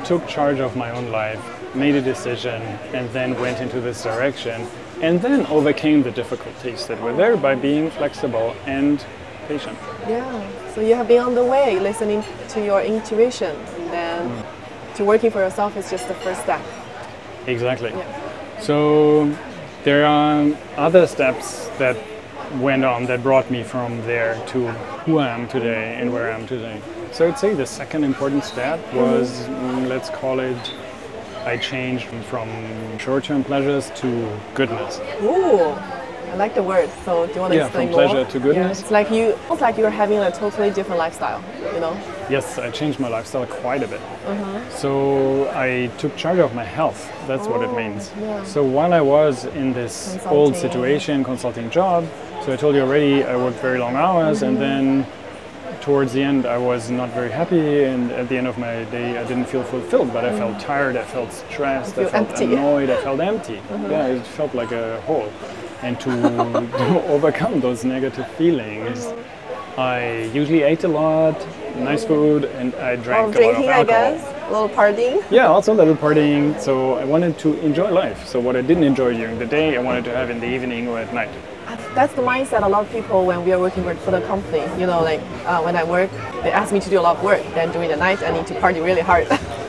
[0.06, 1.42] took charge of my own life,
[1.74, 2.62] made a decision,
[2.94, 4.68] and then went into this direction,
[5.02, 9.04] and then overcame the difficulties that were there by being flexible and
[9.48, 9.80] patient.
[10.08, 10.48] Yeah.
[10.76, 13.56] So you have been on the way, listening to your intuition.
[13.56, 14.63] And then mm.
[14.96, 16.62] To working for yourself is just the first step.
[17.48, 17.90] Exactly.
[17.92, 18.60] Yeah.
[18.60, 19.36] So
[19.84, 21.98] there are other steps that
[22.60, 24.68] went on that brought me from there to
[25.06, 26.80] who I am today and where I am today.
[27.12, 30.74] So I'd say the second important step was, mm, let's call it,
[31.46, 32.48] I changed from
[33.00, 35.00] short-term pleasures to goodness.
[35.22, 35.76] Ooh.
[36.32, 36.90] I like the word.
[37.06, 38.26] So do you want to Yeah, explain from pleasure more?
[38.26, 38.78] to goodness.
[38.78, 38.84] Yeah.
[38.84, 41.44] It's like you, it's like you're having a totally different lifestyle.
[41.74, 41.98] You know.
[42.30, 44.02] Yes, I changed my lifestyle quite a bit.
[44.02, 44.70] Uh-huh.
[44.70, 47.12] So I took charge of my health.
[47.28, 48.12] That's what it means.
[48.18, 48.44] Oh, yeah.
[48.44, 52.06] So while I was in this old situation, consulting job,
[52.46, 54.62] so I told you already, I worked very long hours, and Mm-hmm.
[55.02, 55.06] then
[55.82, 59.18] towards the end, I was not very happy, and at the end of my day,
[59.18, 60.14] I didn't feel fulfilled.
[60.14, 62.46] But I felt tired, I felt stressed, I feel felt empty.
[62.46, 62.54] Mm-hmm.
[62.54, 63.62] annoyed, I felt empty.
[63.92, 65.30] Yeah, it felt like a hole.
[65.82, 69.08] And to, to overcome those negative feelings,
[69.78, 71.36] I usually ate a lot,
[71.76, 74.34] nice food, and I Well, drank a lot of drinking, I guess.
[74.48, 75.24] A little partying.
[75.32, 76.60] Yeah, also a little partying.
[76.60, 78.26] So I wanted to enjoy life.
[78.26, 80.88] So what I didn't enjoy during the day, I wanted to have in the evening
[80.88, 81.30] or at night.
[81.96, 84.64] That's the mindset a lot of people when we are working for the company.
[84.80, 86.10] You know, like uh, when I work,
[86.44, 87.42] they ask me to do a lot of work.
[87.54, 89.28] Then during the night, I need to party really hard.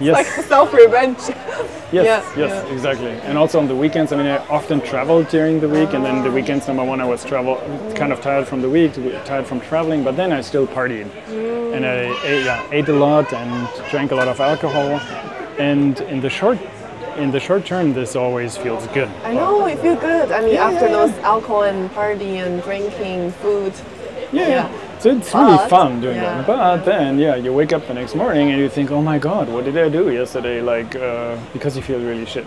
[0.00, 1.18] Yes, like self-revenge.
[1.28, 2.72] yes, yeah, yes, yeah.
[2.72, 3.10] exactly.
[3.28, 6.24] And also on the weekends, I mean, I often traveled during the week, and then
[6.24, 7.56] the weekends, number one, I was travel,
[7.94, 8.94] kind of tired from the week,
[9.24, 11.74] tired from traveling, but then I still partied, mm.
[11.76, 15.00] and I ate, yeah, ate a lot and drank a lot of alcohol,
[15.58, 16.58] and in the short,
[17.16, 19.08] in the short term, this always feels good.
[19.22, 20.32] I know, it feels good.
[20.32, 23.72] I mean, Yeah, after those alcohol and party and drinking, food.
[24.32, 24.83] Yeah, Yeah.
[25.04, 26.40] So it's really fun doing yeah.
[26.40, 26.46] that.
[26.46, 29.50] But then, yeah, you wake up the next morning and you think, oh my god,
[29.50, 30.62] what did I do yesterday?
[30.62, 32.46] Like, uh, because you feel really shit.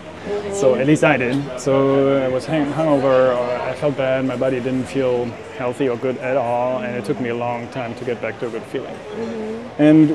[0.52, 1.36] So at least I did.
[1.60, 5.96] So I was hang- hungover, or I felt bad, my body didn't feel healthy or
[5.96, 8.50] good at all, and it took me a long time to get back to a
[8.50, 8.96] good feeling.
[8.96, 9.80] Mm-hmm.
[9.80, 10.10] And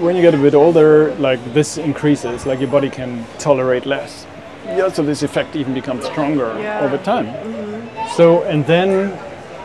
[0.00, 4.24] when you get a bit older, like this increases, like your body can tolerate less.
[4.66, 6.84] Yeah, so this effect even becomes stronger Yeah.
[6.84, 7.26] over time.
[7.26, 8.16] Mm-hmm.
[8.16, 9.18] So, and then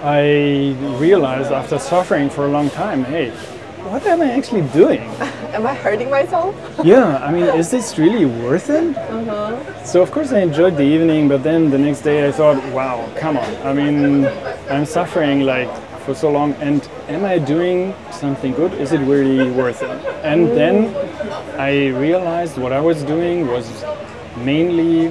[0.03, 3.31] I realized after suffering for a long time, hey,
[3.89, 5.01] what am I actually doing?
[5.57, 6.53] Am I hurting myself?
[6.83, 8.95] yeah, I mean, is this really worth it?
[8.95, 9.83] Uh-huh.
[9.83, 13.09] So, of course, I enjoyed the evening, but then the next day I thought, wow,
[13.15, 13.55] come on.
[13.65, 14.25] I mean,
[14.69, 15.69] I'm suffering like
[16.01, 18.73] for so long, and am I doing something good?
[18.73, 19.89] Is it really worth it?
[20.23, 21.59] And then mm.
[21.59, 23.83] I realized what I was doing was
[24.37, 25.07] mainly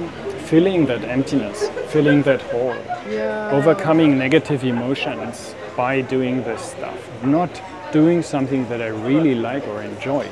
[0.49, 2.75] filling that emptiness, filling that hole,
[3.09, 3.51] Yeah.
[3.57, 7.49] overcoming negative emotions by doing this stuff, not
[7.91, 10.25] doing something that I really like or enjoy.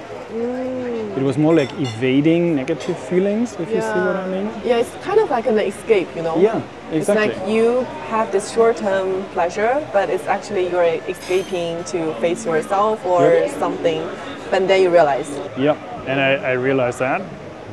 [1.18, 4.50] It was more like evading negative feelings, if you see what I mean.
[4.66, 6.38] Yeah, it's kind of like an escape, you know?
[6.38, 6.62] Yeah,
[6.92, 6.98] exactly.
[7.00, 7.10] It's
[7.40, 13.22] like you have this short-term pleasure, but it's actually you're escaping to face yourself or
[13.24, 13.52] Yep.
[13.60, 14.02] something.
[14.52, 17.22] But then you realize, Yep, and I, I realized that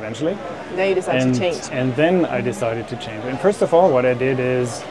[0.03, 0.37] eventually.
[0.75, 1.61] then you decide and, to change.
[1.71, 3.23] and then I decided to change.
[3.25, 4.83] And first of all, what I did is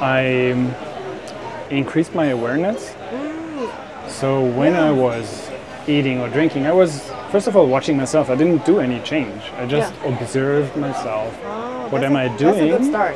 [0.00, 0.74] I um,
[1.70, 2.94] increased my awareness.
[4.08, 5.48] So when I was
[5.86, 8.28] eating or drinking, I was first of all watching myself.
[8.28, 9.42] I didn't do any change.
[9.56, 10.18] I just Yeah.
[10.18, 11.32] observed myself.
[11.44, 12.84] Oh, what am a- I That's a good doing?
[12.90, 13.14] start.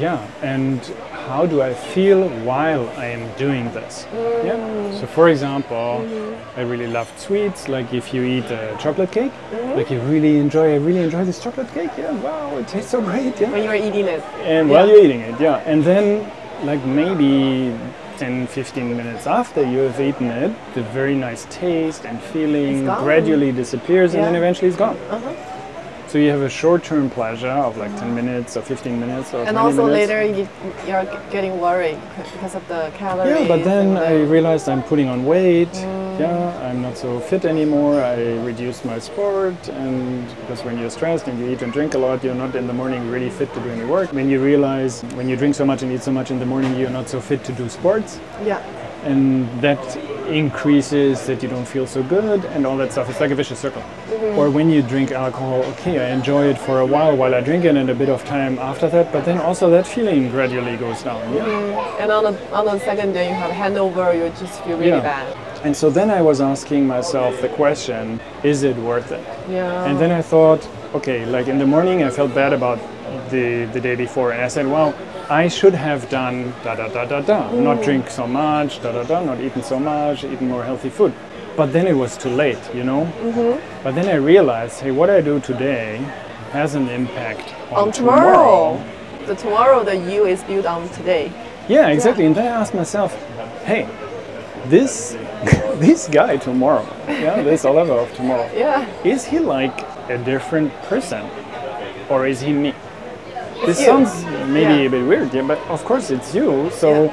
[0.00, 0.80] Yeah, and
[1.26, 4.06] how do I feel while I am doing this?
[4.44, 5.00] Yeah.
[5.00, 6.06] So, for example,
[6.56, 7.68] I really love sweets.
[7.68, 9.32] Like if you eat a chocolate cake,
[9.74, 10.74] like you really enjoy.
[10.74, 11.90] I really enjoy this chocolate cake.
[11.98, 13.40] Yeah, wow, it tastes so great.
[13.40, 13.50] Yeah.
[13.50, 14.22] When you are eating it.
[14.42, 14.74] And Yeah.
[14.74, 15.62] while you're eating it, yeah.
[15.70, 16.30] And then,
[16.64, 17.74] like maybe
[18.18, 23.52] 10, 15 minutes after you have eaten it, the very nice taste and feeling gradually
[23.52, 24.96] disappears, and then eventually it's gone.
[25.10, 25.55] Uh-huh.
[26.08, 29.58] So you have a short-term pleasure of like 10 minutes or 15 minutes or And
[29.58, 30.10] also minutes.
[30.10, 30.48] later you,
[30.86, 31.98] you're getting worried
[32.32, 33.40] because of the calories.
[33.40, 35.72] Yeah, but then I realized I'm putting on weight.
[35.72, 36.20] Mm.
[36.20, 38.00] Yeah, I'm not so fit anymore.
[38.02, 41.98] I reduced my sport, and because when you're stressed and you eat and drink a
[41.98, 44.12] lot, you're not in the morning really fit to do any work.
[44.12, 46.74] When you realize when you drink so much and eat so much in the morning,
[46.78, 48.62] you're not so fit to do sports, yeah.
[49.06, 49.78] And that
[50.26, 53.08] increases that you don't feel so good and all that stuff.
[53.08, 53.82] It's like a vicious circle.
[53.82, 54.38] Mm-hmm.
[54.38, 57.64] Or when you drink alcohol, okay, I enjoy it for a while while I drink
[57.64, 61.02] it and a bit of time after that, but then also that feeling gradually goes
[61.02, 61.22] down.
[61.32, 61.44] Yeah.
[61.44, 62.02] Mm-hmm.
[62.02, 65.00] And on the, on the second day you have hangover, you just feel really Yeah.
[65.00, 65.36] bad.
[65.64, 69.24] And so then I was asking myself the question, is it worth it?
[69.48, 69.84] Yeah.
[69.86, 72.78] And then I thought, okay, like in the morning I felt bad about
[73.30, 74.92] the, the day before and I said, well,
[75.28, 77.84] I should have done da da da da da, not mm.
[77.84, 81.12] drink so much, da da da, not eaten so much, eaten more healthy food.
[81.56, 83.06] But then it was too late, you know?
[83.06, 83.82] Mm-hmm.
[83.82, 85.96] But then I realized, hey, what I do today
[86.52, 88.84] has an impact on, on tomorrow.
[89.26, 91.32] The tomorrow, the you is built on today.
[91.68, 92.24] Yeah, exactly.
[92.24, 93.12] And then I asked myself,
[93.64, 93.88] hey,
[94.66, 95.12] this
[95.80, 98.86] this guy tomorrow, yeah, this Oliver of tomorrow, Yeah.
[99.02, 101.28] is he like a different person,
[102.08, 102.74] or is he me?
[103.64, 103.86] This you.
[103.86, 104.88] sounds maybe Yeah.
[104.88, 106.70] a bit weird, yeah, but of course it's you.
[106.70, 107.12] So,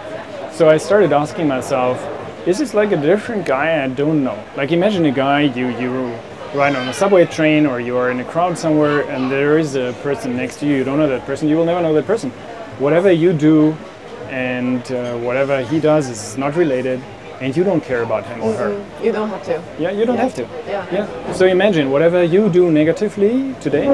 [0.52, 1.98] so I started asking myself,
[2.46, 4.38] is this like a different guy I don't know?
[4.58, 6.12] Like imagine a guy you you
[6.54, 9.76] ride on a subway train or you are in a crowd somewhere and there is
[9.76, 10.76] a person next to you.
[10.76, 11.48] You don't know that person.
[11.50, 12.30] You will never know that person.
[12.80, 13.76] Whatever you do,
[14.30, 17.00] and uh, whatever he does is not related,
[17.42, 18.72] and you don't care about him or her.
[19.04, 19.62] You don't have to.
[19.80, 20.24] Yeah, you don't Yeah.
[20.24, 20.46] have to.
[20.68, 20.86] Yeah.
[20.92, 21.34] Yeah.
[21.34, 23.88] So imagine whatever you do negatively today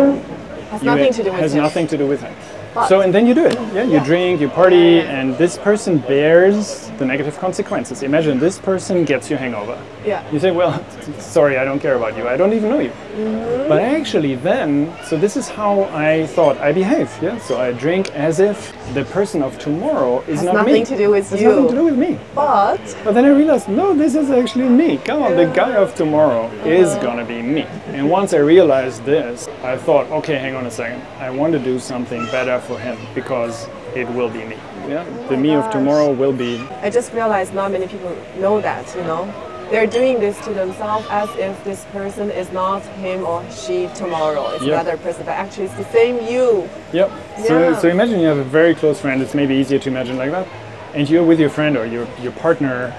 [0.72, 1.62] Has you- nothing to do with has him.
[1.64, 2.34] nothing to do with him.
[2.74, 3.58] But- so and then you do it.
[3.74, 4.04] Yeah, you Yeah.
[4.04, 8.04] drink, you party, and this person bears the negative consequences.
[8.04, 9.76] Imagine this person gets you hangover.
[10.06, 10.30] Yeah.
[10.32, 10.84] You say, well,
[11.20, 12.28] sorry, I don't care about you.
[12.28, 12.90] I don't even know you.
[12.90, 13.68] Mm-hmm.
[13.68, 17.12] But actually, then, so this is how I thought I behave.
[17.22, 17.38] Yeah.
[17.40, 20.86] So I drink as if the person of tomorrow is Has not nothing me.
[20.86, 21.50] to do with Has you.
[21.50, 22.18] nothing to do with me.
[22.34, 24.98] But But then I realized, no, this is actually me.
[24.98, 27.64] Come on, the guy of tomorrow is gonna be me.
[27.88, 31.02] And once I realized this, I thought, okay, hang on a second.
[31.20, 34.56] I want to do something better for him because it will be me.
[34.88, 36.60] Yeah, the me of tomorrow will be.
[36.82, 39.32] I just realized not many people know that, you know.
[39.70, 44.50] They're doing this to themselves as if this person is not him or she tomorrow.
[44.56, 44.74] It's Yeah.
[44.82, 46.68] another person, but actually it's the same you.
[46.92, 47.12] Yep.
[47.48, 47.78] So, Yeah.
[47.80, 49.22] so imagine you have a very close friend.
[49.22, 50.48] It's maybe easier to imagine like that.
[50.96, 52.92] And you're with your friend or your your partner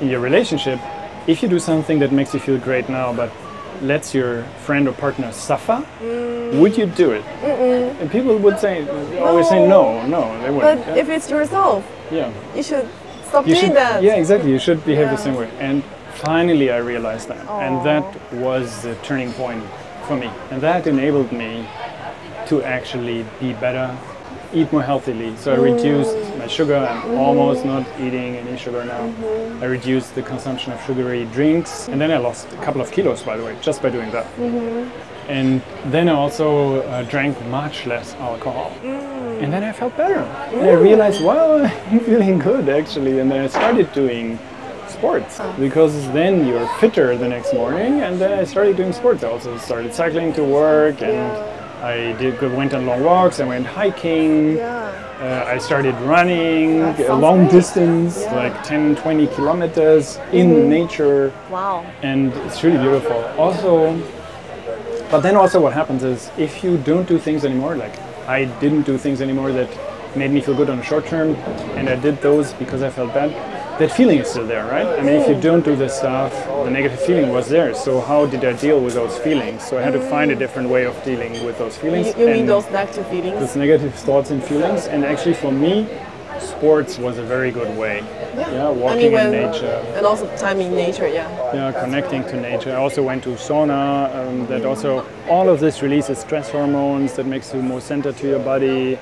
[0.00, 0.78] in your relationship.
[1.28, 3.30] If you do something that makes you feel great now, but
[3.82, 6.60] lets your friend or partner suffer, mm.
[6.60, 7.24] would you do it?
[8.00, 8.84] And people would say,
[9.22, 10.86] always say no, no, they But wouldn't.
[10.88, 10.96] yeah.
[11.02, 12.28] if it's yourself, yeah.
[12.56, 12.86] you should
[13.28, 14.02] stop You doing should, that.
[14.02, 14.50] yeah, exactly.
[14.50, 15.16] You should behave Yeah.
[15.16, 15.48] the same way.
[15.60, 15.82] And
[16.12, 19.64] finally, I realized that, and that was the turning point
[20.06, 21.66] for me, and that enabled me
[22.46, 23.96] to actually be better,
[24.52, 25.36] eat more healthily.
[25.36, 26.38] So I reduced mm.
[26.38, 26.76] my sugar.
[26.76, 27.18] I'm mm-hmm.
[27.18, 29.00] almost not eating any sugar now.
[29.00, 29.62] Mm-hmm.
[29.62, 33.22] I reduced the consumption of sugary drinks, and then I lost a couple of kilos,
[33.22, 34.26] by the way, just by doing that.
[34.36, 35.30] Mm-hmm.
[35.30, 38.72] And then I also uh, drank much less alcohol.
[38.82, 39.44] Mm.
[39.44, 40.18] And then I felt better.
[40.18, 41.26] And I realized, mm.
[41.26, 41.58] wow,
[41.90, 43.20] I'm feeling good actually.
[43.20, 44.38] And then I started doing
[45.04, 47.92] sports because then you're fitter the next morning.
[48.06, 49.24] And then I started doing sports.
[49.24, 51.32] I also started cycling to work and
[51.82, 53.40] I did went on long walks.
[53.40, 54.56] I went hiking.
[54.56, 54.92] Yeah.
[55.20, 57.50] Uh, I started running a long great.
[57.58, 58.36] distance, Yeah.
[58.42, 61.84] like 10, 20 kilometers in nature Wow.
[62.02, 63.18] and it's really beautiful.
[63.38, 63.72] Also,
[65.10, 67.94] but then also what happens is if you don't do things anymore, like
[68.28, 69.68] I didn't do things anymore that
[70.16, 71.28] made me feel good on the short term,
[71.78, 73.30] and I did those because I felt bad.
[73.80, 74.86] That feeling is still there, right?
[74.86, 77.74] I mean, if you don't do this stuff, the negative feeling was there.
[77.74, 79.66] So how did I deal with those feelings?
[79.66, 82.08] So I had to find a different way of dealing with those feelings.
[82.08, 83.40] You, you mean those negative feelings?
[83.40, 84.86] those negative thoughts and feelings.
[84.86, 85.88] And actually, for me,
[86.40, 88.04] sports was a very good way.
[88.36, 89.82] Yeah, I walking mean, when, in nature.
[89.96, 91.30] and also time in nature, yeah.
[91.54, 92.72] Yeah, connecting to nature.
[92.72, 94.14] I also went to sauna.
[94.14, 97.14] Um, that also all of this releases stress hormones.
[97.14, 98.98] That makes you more centered to your body,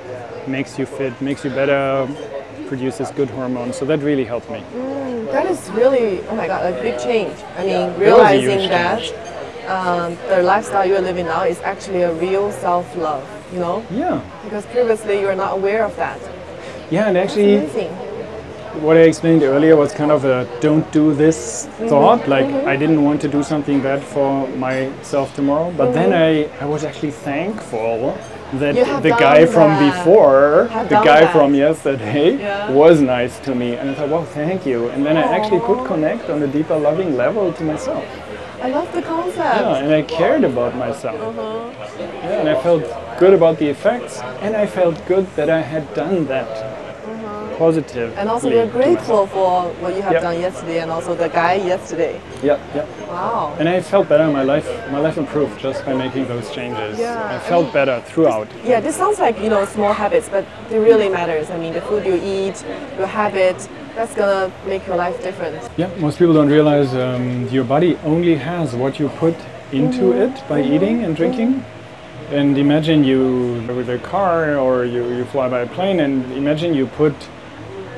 [0.47, 2.07] makes you fit, makes you better,
[2.69, 3.77] produces good hormones.
[3.77, 4.62] So that really helped me.
[5.33, 7.37] That is really, oh my god, a big change.
[7.57, 9.03] I mean, realizing that
[9.69, 13.85] um, the lifestyle you're living now is actually a real self-love, you know?
[13.91, 16.19] Yeah, Because previously you were not aware of that.
[16.91, 17.93] yeah, and actually, Amazing.
[18.83, 21.89] what I explained earlier was kind of a don't do this Mm-hmm.
[21.89, 22.27] thought.
[22.29, 26.66] Like I didn't want to do something bad for myself tomorrow, but then I, I
[26.66, 28.16] was actually thankful
[28.55, 30.05] that the guy from that.
[30.05, 31.33] before, Have the guy that.
[31.33, 32.71] from yesterday, Yeah.
[32.71, 34.89] was nice to me, and I thought, wow, thank you.
[34.89, 38.05] And then I actually could connect on a deeper, loving level to myself.
[38.63, 39.37] I love the concept.
[39.39, 41.21] Yeah, and I cared about myself.
[41.21, 41.71] Uh-huh.
[42.01, 42.83] Yeah, and I felt
[43.19, 46.49] good about the effects, and I felt good that I had done that
[47.59, 48.17] positive.
[48.17, 49.51] And also you're grateful for
[49.83, 50.23] what you have Yep.
[50.23, 52.15] done yesterday and also the guy yesterday.
[52.43, 52.87] Yeah, yeah.
[53.09, 53.57] Wow.
[53.59, 54.25] And I felt better.
[54.25, 56.99] In my life, my life improved just by making those changes.
[56.99, 57.37] Yeah.
[57.37, 58.49] I felt better throughout.
[58.65, 61.51] Yeah, this sounds like, you know, small habits, but it really matters.
[61.51, 62.57] I mean, the food you eat,
[62.99, 63.59] your habit,
[63.97, 65.57] that's gonna make your life different.
[65.77, 69.37] Yeah, most people don't realize um, your body only has what you put
[69.73, 71.65] into it by eating and drinking.
[72.31, 73.23] And imagine you
[73.79, 77.15] with a car or you, you fly by a plane, and imagine you put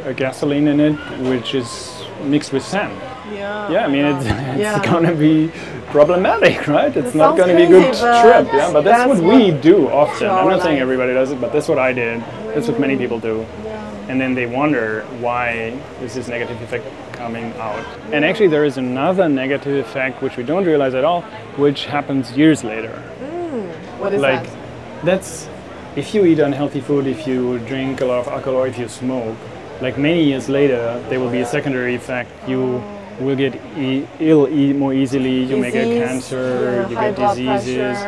[0.05, 0.95] a gasoline in it
[1.29, 2.93] which is mixed with sand.
[3.33, 3.71] Yeah.
[3.71, 4.85] Yeah, I mean, it's, it's Yeah.
[4.85, 5.51] gonna be
[5.87, 6.95] problematic, right?
[6.97, 8.73] It's It not gonna be a good trip, yeah.
[8.73, 10.29] But that's, that's what we do often.
[10.29, 12.23] I'm not saying everybody does it, but that's what I did.
[12.55, 12.99] That's what many mm.
[12.99, 13.47] people do.
[13.65, 14.09] Yeah.
[14.09, 17.85] And then they wonder why is this negative effect coming out.
[18.13, 21.23] And actually, there is another negative effect which we don't realize at all,
[21.57, 23.03] which happens years later.
[23.21, 24.01] Mm.
[24.01, 24.35] What is that?
[24.35, 25.05] like that?
[25.05, 25.49] that's
[25.97, 28.89] if you eat unhealthy food, if you drink a lot of alcohol, or if you
[28.89, 29.37] smoke,
[29.81, 32.31] like many years later, there will be a secondary effect.
[32.49, 32.83] You
[33.19, 35.45] will get e- ill e- more easily.
[35.45, 36.87] You may get cancer.
[36.89, 37.99] you get diseases.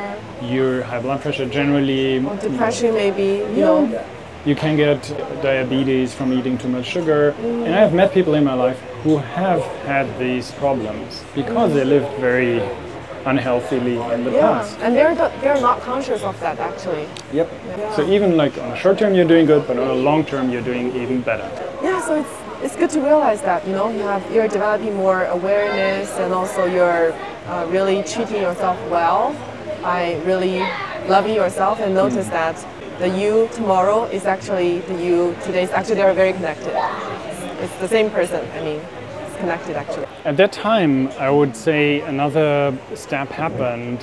[0.42, 2.20] Your high blood pressure generally.
[2.40, 4.04] Depression, maybe, you know.
[4.44, 5.00] You can get
[5.40, 7.32] diabetes from eating too much sugar.
[7.40, 7.66] Mm.
[7.66, 12.10] And I've met people in my life who have had these problems because they lived
[12.18, 12.58] very
[13.26, 14.78] unhealthily in the Yeah, past.
[14.80, 17.08] and they're the, they're not conscious of that actually.
[17.32, 17.48] Yep.
[17.96, 20.50] So even like on a short term you're doing good, but on a long term
[20.50, 21.48] you're doing even better.
[21.82, 22.30] Yeah, so it's
[22.62, 26.64] it's good to realize that you know you have you're developing more awareness and also
[26.66, 27.12] you're
[27.48, 29.34] uh, really treating yourself well
[29.82, 30.60] by really
[31.08, 32.56] loving yourself and notice that
[32.98, 35.64] the you tomorrow is actually the you today.
[35.72, 36.72] Actually, they're very connected.
[37.62, 38.48] It's the same person.
[38.52, 38.80] I mean,
[39.43, 40.07] connected actually.
[40.24, 40.95] At that time,
[41.26, 42.55] I would say another
[42.95, 44.01] step happened,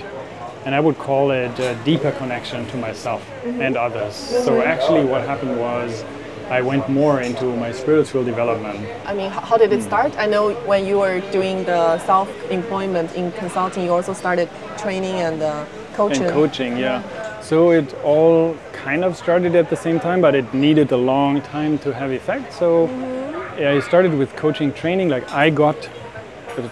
[0.66, 3.22] and I would call it a deeper connection to myself
[3.66, 4.14] and others.
[4.46, 5.90] So actually, what happened was
[6.60, 8.80] I went more into my spiritual development.
[9.12, 10.12] I mean, how did it start?
[10.26, 14.48] I know when you were doing the self-employment in consulting, you also started
[14.84, 15.66] training and uh,
[16.00, 16.24] coaching.
[16.24, 17.00] and coaching yeah
[17.42, 21.42] so it all kind of started at the same time but it needed a long
[21.42, 23.19] time to have effect so yeah,
[23.60, 25.90] i started with coaching training like i got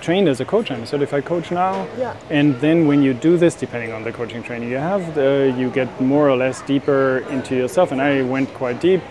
[0.01, 1.87] trained as a coach i'm a certified coach now.
[1.97, 2.15] Yeah.
[2.29, 5.69] and then when you do this depending on the coaching training you have uh, you
[5.69, 7.91] get more or less deeper into yourself.
[7.91, 9.01] And i went quite deep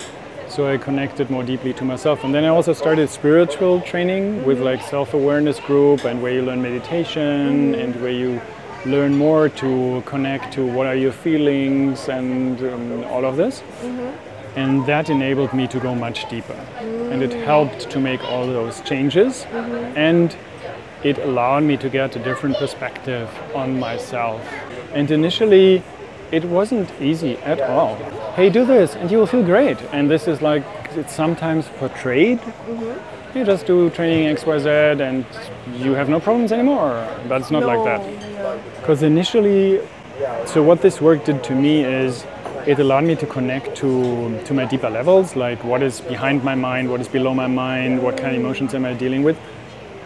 [0.48, 2.24] so i connected more deeply to myself.
[2.24, 6.60] And then i also started spiritual training with like self-awareness group and where you learn
[6.60, 8.40] meditation and where you
[8.84, 13.62] learn more to connect to what are your feelings and um, all of this
[14.56, 16.54] and that enabled me to go much deeper.
[17.12, 19.44] And it helped to make all those changes.
[19.44, 19.98] Mm-hmm.
[19.98, 20.36] And
[21.04, 24.42] it allowed me to get a different perspective on myself.
[24.94, 25.82] And initially
[26.32, 27.96] it wasn't easy at all.
[28.34, 29.80] Hey do this and you will feel great.
[29.92, 32.38] And this is like it's sometimes portrayed.
[32.40, 33.38] Mm-hmm.
[33.38, 35.26] You just do training xyz and
[35.78, 37.06] you have no problems anymore.
[37.28, 38.00] But it's not like that.
[38.80, 39.80] Because initially
[40.46, 42.24] so what this work did to me is
[42.66, 46.56] it allowed me to connect to, to my deeper levels, like what is behind my
[46.56, 49.38] mind, what is below my mind, what kind of emotions am I dealing with.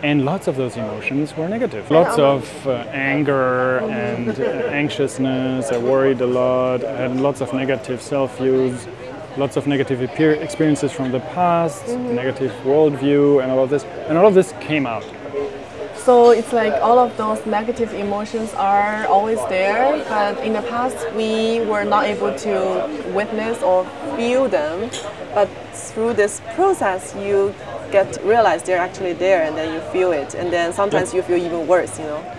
[0.02, 1.90] And lots of those emotions were negative.
[1.90, 5.70] Lots of uh, anger and uh, anxiousness.
[5.72, 6.84] I worried a lot.
[6.84, 8.86] I had lots of negative self views,
[9.36, 13.84] lots of negative experiences from the past, negative worldview, and all of this.
[14.08, 15.04] And all of this came out.
[16.04, 20.96] So it's like all of those negative emotions are always there, but in the past
[21.12, 23.84] we were not able to witness or
[24.16, 24.90] feel them.
[25.34, 27.54] But through this process, you
[27.92, 31.20] get to realize they're actually there, and then you feel it, and then sometimes you
[31.20, 31.98] feel even worse.
[31.98, 32.36] You know.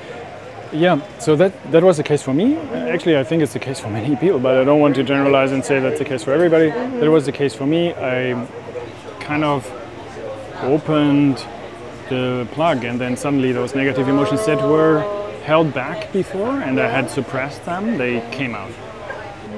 [0.73, 2.57] Yeah, so that, that was the case for me.
[2.57, 5.51] Actually, I think it's the case for many people, but I don't want to generalize
[5.51, 6.71] and say that's the case for everybody.
[6.99, 7.93] That was the case for me.
[7.93, 8.47] I
[9.19, 9.69] kind of
[10.63, 11.45] opened
[12.11, 14.99] the plug, and then suddenly those negative emotions that were
[15.43, 18.71] held back before and I had suppressed them, they came out.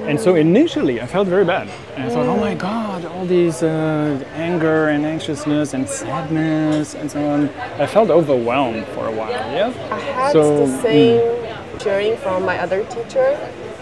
[0.08, 1.68] And so initially, I felt very bad.
[1.94, 7.10] And I thought, oh my God, all these uh, anger and anxiousness and sadness and
[7.10, 7.48] so on.
[7.84, 9.30] I felt overwhelmed for a while.
[9.30, 9.72] Yeah.
[9.90, 13.28] I had So, the same sharing from my other teacher.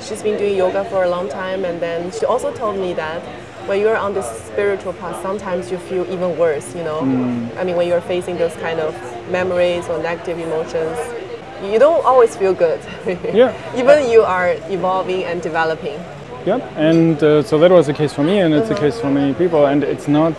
[0.00, 3.22] She's been doing yoga for a long time, and then she also told me that
[3.66, 6.74] when you're on this spiritual path, sometimes you feel even worse.
[6.74, 7.00] You know,
[7.58, 8.94] I mean, when you're facing those kind of
[9.30, 10.98] memories or negative emotions,
[11.62, 12.80] you don't always feel good.
[13.32, 13.54] Yeah.
[13.76, 15.98] even you are evolving and developing.
[16.44, 19.10] Yep, and uh, so that was the case for me, and it's the case for
[19.10, 20.34] many people, and it's not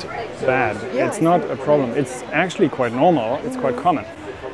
[0.46, 0.76] bad.
[0.94, 1.92] Yeah, it's it's not a problem.
[1.92, 3.40] It's actually quite normal.
[3.46, 4.06] It's quite common.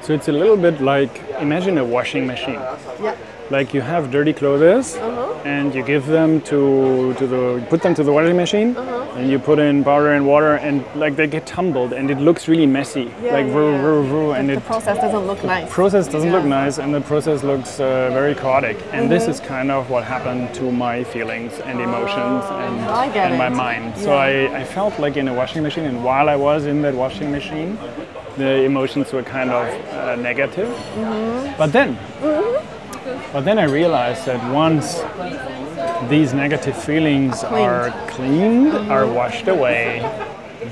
[0.01, 2.61] So it's a little bit like imagine a washing machine.
[3.01, 3.15] Yeah.
[3.49, 5.41] Like you have dirty clothes, uh-huh.
[5.43, 9.17] and you give them to to the put them to the washing machine, uh-huh.
[9.17, 12.47] and you put in powder and water, and like they get tumbled, and it looks
[12.47, 13.81] really messy, Yeah, like yeah, vroo, yeah.
[13.81, 15.73] vroo, vroo, and the it process doesn't look nice.
[15.73, 18.77] process doesn't look nice and the process looks uh, very chaotic.
[18.91, 19.31] And this mm-hmm.
[19.31, 23.37] is kind of what happened to my feelings and ah, emotions and, I get and
[23.37, 23.97] my mind.
[23.97, 26.93] So I, I felt like in a washing machine and while i was in that
[26.93, 27.77] washing machine
[28.37, 30.69] the emotions were kind of uh, negative.
[30.69, 31.57] Mm-hmm.
[31.57, 32.78] But then mm-hmm.
[33.33, 35.01] But then i realized that once
[36.09, 39.99] these negative feelings are cleaned are washed away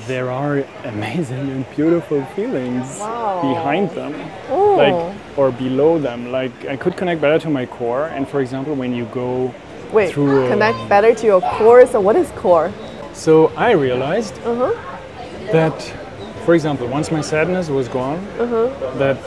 [0.08, 3.42] there are amazing and beautiful feelings Wow.
[3.54, 4.14] behind them
[4.50, 4.76] Oh.
[4.84, 8.74] like or below them like i could connect better to my core and for example
[8.76, 9.54] when you go
[9.94, 11.86] Wait, through a- connect better to your core.
[11.88, 12.72] So what is core?
[13.14, 14.74] so i realized Uh-huh.
[15.52, 15.76] that
[16.46, 18.68] for example once my sadness was gone Uh-huh.
[19.04, 19.18] that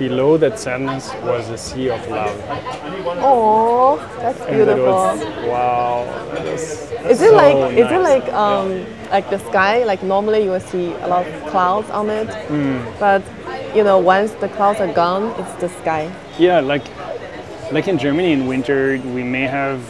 [0.00, 2.36] below that sadness was a sea of love
[3.22, 4.92] Oh, that's and that beautiful.
[4.92, 5.20] was
[5.52, 6.62] wow that was
[7.12, 8.68] Is it so like is it like um
[9.10, 9.84] like the sky?
[9.84, 12.78] Like normally you will see a lot of clouds on it, Hmm.
[13.04, 13.22] but
[13.76, 16.04] you know once the clouds are gone, it's the sky.
[16.38, 16.86] Yeah, like
[17.72, 19.80] like in Germany in winter, we may have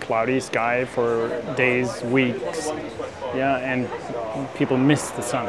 [0.00, 2.70] cloudy sky for days, weeks.
[3.34, 3.88] Yeah, and
[4.58, 5.46] people miss the sun.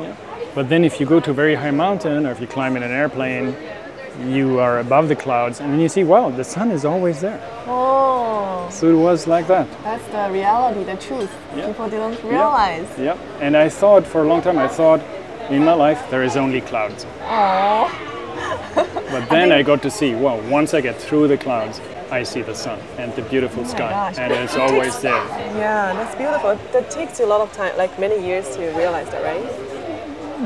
[0.00, 0.14] Yeah.
[0.54, 2.82] But then if you go to a very high mountain or if you climb in
[2.82, 3.56] an airplane,
[4.28, 7.40] you are above the clouds and then you see, wow, the sun is always there.
[7.66, 9.66] Oh, So it was like that.
[9.82, 11.30] that's the reality, the truth.
[11.56, 11.68] Yeah.
[11.68, 12.86] People didn't realize.
[12.98, 13.18] Yep.
[13.40, 15.00] And I thought for a long time, I thought
[15.50, 17.06] in my life there is only clouds.
[17.22, 17.88] Oh,
[19.10, 21.80] But then I got to see, well, once I get through the clouds,
[22.10, 24.18] I see the sun and the beautiful oh sky, gosh.
[24.18, 25.24] and it's always there.
[25.56, 26.56] yeah, that's beautiful.
[26.72, 29.71] That takes you a lot of time, like many years to realize that, right?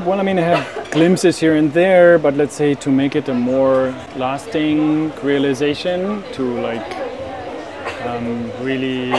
[0.05, 3.27] Well, I mean, I have glimpses here and there, but let's say to make it
[3.29, 6.95] a more lasting realization, to like
[8.05, 9.09] um, really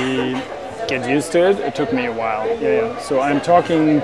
[0.86, 2.46] get used to it, it took me a while.
[2.46, 2.98] Yeah, yeah.
[3.00, 4.00] So I'm talking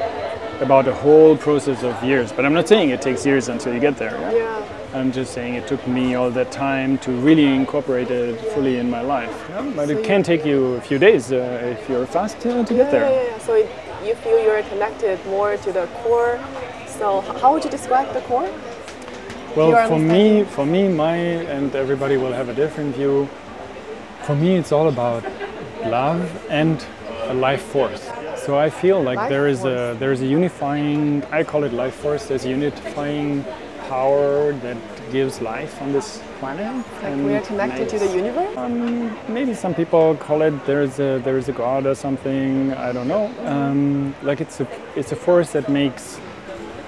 [0.61, 3.81] about a whole process of years, but I'm not saying it takes years until you
[3.81, 4.19] get there.
[4.21, 4.33] yeah?
[4.33, 4.69] Yeah.
[4.95, 8.91] I'm just saying it took me all that time to really incorporate it fully in
[8.91, 9.47] my life.
[9.51, 9.73] Yeah?
[9.75, 12.91] But it can take you a few days uh, if you're fast uh, to get
[12.91, 13.11] there.
[13.11, 13.39] yeah, yeah.
[13.39, 13.69] So it,
[14.05, 16.39] you feel you're connected more to the core.
[16.87, 18.49] So how would you describe the core?
[19.57, 23.29] Well, for me, for me, my and everybody will have a different view.
[24.23, 25.25] For me, it's all about
[25.87, 26.85] love and
[27.25, 28.11] a life force.
[28.37, 29.95] So I feel like Life there is force.
[29.95, 31.25] a there is a unifying.
[31.31, 32.27] I call it life force.
[32.27, 33.45] There's a unifying
[33.89, 34.77] power that
[35.13, 36.87] gives life on this planet.
[37.03, 38.57] Like we are connected to the universe?
[38.57, 42.73] um, maybe some people call it there's a there's a god or something.
[42.89, 43.25] I don't know.
[43.55, 46.21] Um, like it's a it's a force that makes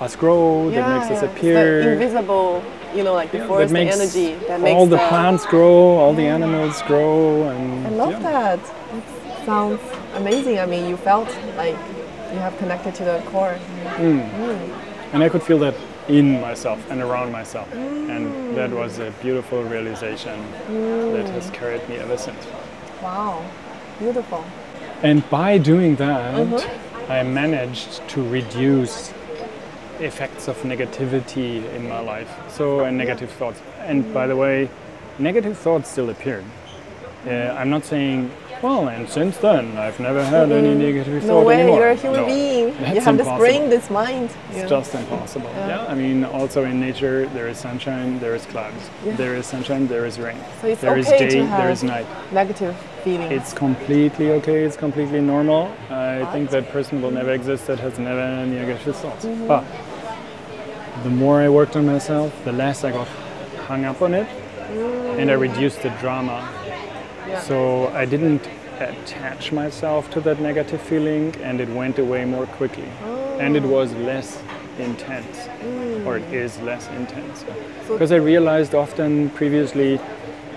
[0.01, 1.83] us grow, that makes us appear.
[1.83, 2.63] the invisible,
[2.95, 6.13] you know, like the Yeah, makes the energy that makes all the plants grow, all
[6.23, 8.31] the animals grow, and I love yeah.
[8.31, 8.61] that.
[8.99, 9.81] It sounds
[10.15, 10.59] amazing.
[10.59, 11.79] I mean, you felt like
[12.33, 13.57] you have connected to the core.
[15.13, 15.75] And I could feel that
[16.09, 18.25] in myself and around myself, and
[18.57, 20.41] that was a beautiful realization
[21.13, 22.43] that has carried me ever since.
[23.03, 23.45] Wow.
[23.99, 24.45] Beautiful.
[25.03, 27.13] And by doing that, Mm-hmm.
[27.13, 29.13] I managed to reduce
[30.01, 32.31] effects of negativity in my life.
[32.49, 33.61] So, and negative thoughts.
[33.81, 34.69] And by the way,
[35.21, 36.45] negative thoughts still appeared.
[37.25, 38.33] Uh, I'm not saying,
[38.63, 41.79] well, and since then, I've never had any negative No thought way, anymore.
[41.81, 42.67] you're a human No, being.
[42.79, 43.39] that's you have this impossible.
[43.39, 44.31] brain, this mind.
[44.51, 44.67] It's Yeah.
[44.67, 45.51] just impossible.
[45.57, 45.85] Yeah.
[45.89, 48.91] I mean, also in nature, there is sunshine, there is clouds.
[49.05, 49.15] Yeah.
[49.17, 50.39] There is sunshine, there is rain.
[50.61, 52.07] So it's There is okay day, to have is night.
[52.33, 53.33] negative feelings.
[53.33, 54.65] It's completely okay.
[54.65, 55.71] It's completely normal.
[55.91, 59.25] I think that person will never exist that has never any negative thoughts.
[59.25, 59.47] Mm-hmm.
[59.47, 59.65] But
[61.05, 63.09] the more I worked on myself, the less I got
[63.69, 64.27] hung up on it,
[65.19, 66.49] and I reduced the drama.
[67.37, 67.49] Mm.
[67.49, 68.49] So I didn't
[68.81, 72.89] attach myself to that negative feeling, and it went away more quickly,
[73.39, 74.43] and it was less
[74.79, 75.49] intense,
[76.05, 77.45] or it is less intense.
[77.89, 79.99] Because I realized often previously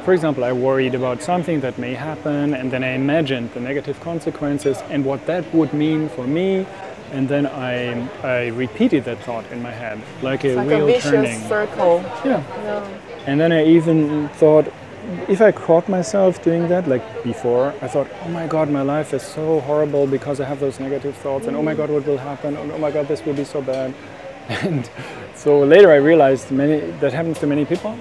[0.04, 4.00] for example, I worried about something that may happen, and then I imagined the negative
[4.00, 6.66] consequences and what that would mean for me,
[7.12, 10.94] and then I, I repeated that thought in my head, like a like wheel a
[10.94, 11.40] vicious turning.
[11.48, 12.02] circle.
[12.24, 12.44] Yeah.
[12.64, 12.88] Yeah.
[13.28, 14.72] And then I even thought,
[15.28, 19.14] if I caught myself doing that, like before, I thought, oh my God, my life
[19.14, 22.18] is so horrible because I have those negative thoughts, and oh my God, what will
[22.18, 22.56] happen?
[22.58, 23.94] And oh my God, this will be so bad.
[24.50, 24.90] And
[25.36, 27.92] so later I realized many that happens to many people.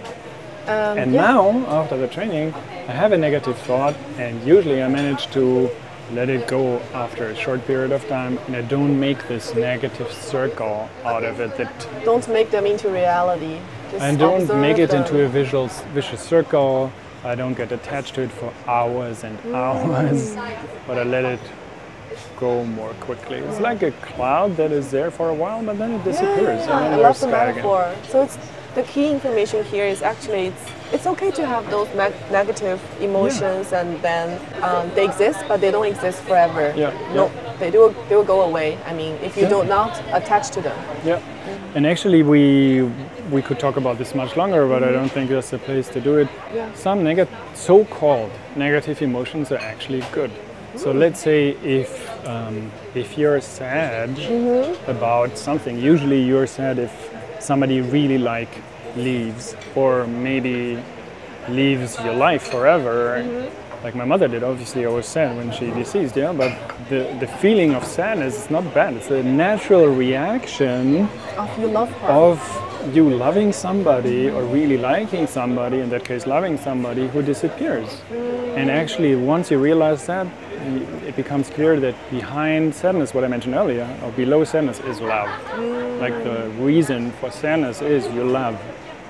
[0.67, 1.27] Um, And yeah.
[1.27, 2.55] now, after the training,
[2.89, 5.71] I have a negative thought, and usually I manage to
[6.13, 10.11] let it go after a short period of time, and I don't make this negative
[10.11, 11.57] circle out of it.
[11.59, 11.71] That
[12.05, 13.59] Don't make them into reality.
[13.91, 16.93] Just I don't make it into a visual vicious circle.
[17.25, 20.35] I don't get attached to it for hours and hours,
[20.87, 21.41] but I let it
[22.39, 23.39] go more quickly.
[23.39, 26.77] It's like a cloud that is there for a while, but then it disappears, Yeah,
[26.79, 27.55] and then I love the sky again.
[27.57, 27.95] metaphor.
[28.09, 28.39] So it's
[28.75, 31.89] the key information here is actually it's it's okay to have those
[32.31, 36.73] negative emotions and then um, they exist, but they don't exist forever.
[36.77, 37.57] Yeah, No, yeah.
[37.59, 38.79] they do they will go away.
[38.87, 39.49] I mean, if you Yeah.
[39.51, 40.79] do not not attach to them.
[41.05, 41.21] Yeah,
[41.75, 42.89] and actually we
[43.31, 46.01] we could talk about this much longer, but I don't think that's the place to
[46.01, 46.29] do it.
[46.55, 46.73] Yeah.
[46.75, 50.31] Some neg- so-called negative emotions are actually good.
[50.77, 50.99] So mm.
[50.99, 54.91] let's say if um, if you're sad mm-hmm.
[54.91, 56.93] about something, usually you're sad if
[57.41, 58.51] somebody really like
[58.97, 60.79] leaves or maybe
[61.49, 63.23] leaves your life forever.
[63.23, 63.85] Mm-hmm.
[63.85, 66.53] Like my mother did, obviously I was sad when she deceased, yeah, but
[66.89, 68.95] the, the feeling of sadness is not bad.
[68.95, 72.09] It's a natural reaction Oh, you love her.
[72.09, 78.03] of you loving somebody or really liking somebody, in that case, loving somebody who disappears.
[78.11, 80.27] And actually, once you realize that,
[81.07, 85.29] it becomes clear that behind sadness, what I mentioned earlier, or below sadness, is love.
[86.01, 88.61] Like the reason for sadness is you love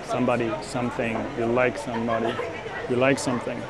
[0.07, 2.35] somebody, something, you like somebody,
[2.89, 3.61] you like something.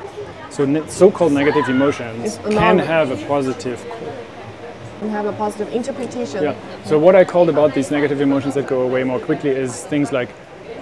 [0.49, 3.79] So, so called negative emotions can have a positive
[5.01, 6.43] You have a positive interpretation.
[6.43, 6.55] yeah.
[6.83, 10.11] So what I called about these negative emotions that go away more quickly is things
[10.11, 10.29] like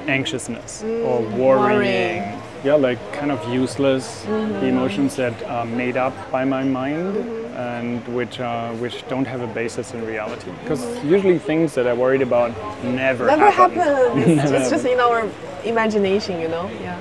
[0.08, 2.24] anxiousness mm, or worrying.
[2.24, 2.42] worrying.
[2.64, 4.66] Yeah, like kind of useless mm-hmm.
[4.66, 7.56] emotions that are made up by my mind mm-hmm.
[7.56, 10.52] and which are which don't have a basis in reality.
[10.64, 12.52] Because usually things that I worried about
[12.84, 13.78] never, Never happen.
[13.78, 14.28] happens.
[14.28, 15.30] It's, Never it's just in our
[15.64, 16.68] imagination, you know.
[16.82, 17.00] Yeah.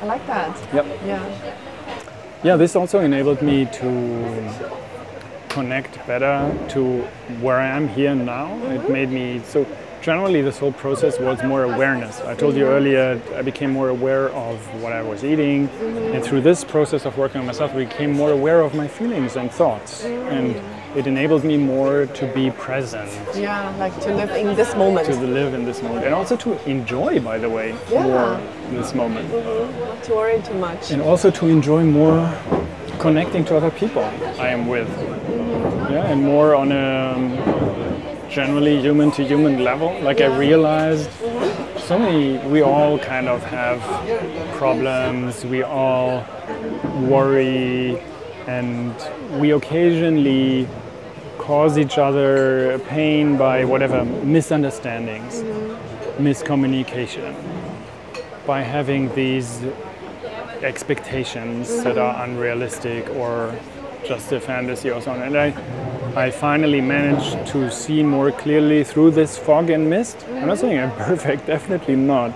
[0.00, 0.56] I like that.
[0.72, 0.86] Yep.
[1.04, 1.54] Yeah.
[2.44, 3.88] Yeah, this also enabled me to
[5.48, 7.02] connect better to
[7.40, 8.56] where I am here now.
[8.66, 9.66] It made me so.
[10.00, 12.20] Generally, this whole process was more awareness.
[12.20, 15.68] I told you earlier, I became more aware of what I was eating,
[16.14, 19.34] and through this process of working on myself, I became more aware of my feelings
[19.34, 20.54] and thoughts, and
[20.96, 25.06] it enabled me more to be present, Yeah, like to live in this moment.
[25.08, 28.04] to live in this moment, and also to enjoy, by the way, Yeah.
[28.04, 28.40] more
[28.70, 29.28] this moment.
[29.32, 29.80] Mm-hmm.
[29.84, 30.92] Not to worry too much.
[30.92, 32.32] and also to enjoy more
[32.98, 34.02] connecting to other people
[34.38, 34.88] I am with.
[35.90, 39.98] Yeah, and more on a um, generally human to human level.
[40.00, 41.10] Like I realized
[41.78, 43.80] so many, we all kind of have
[44.56, 46.24] problems, we all
[47.08, 47.98] worry,
[48.46, 48.94] and
[49.40, 50.68] we occasionally
[51.38, 55.42] cause each other pain by whatever misunderstandings,
[56.18, 57.34] miscommunication,
[58.46, 59.62] by having these
[60.62, 63.54] expectations that are unrealistic or
[64.06, 65.34] just a fantasy or something.
[65.34, 70.24] And I, I finally managed to see more clearly through this fog and mist.
[70.28, 72.32] I'm not saying I'm perfect, definitely not.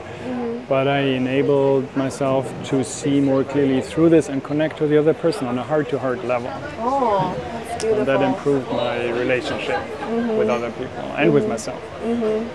[0.69, 5.13] But I enabled myself to see more clearly through this and connect to the other
[5.13, 6.51] person on a heart to heart level.
[6.79, 7.99] Oh, that's beautiful.
[7.99, 10.39] And that improved my relationship mm-hmm.
[10.39, 11.83] with other people and with myself.
[12.03, 12.49] Mm-hmm.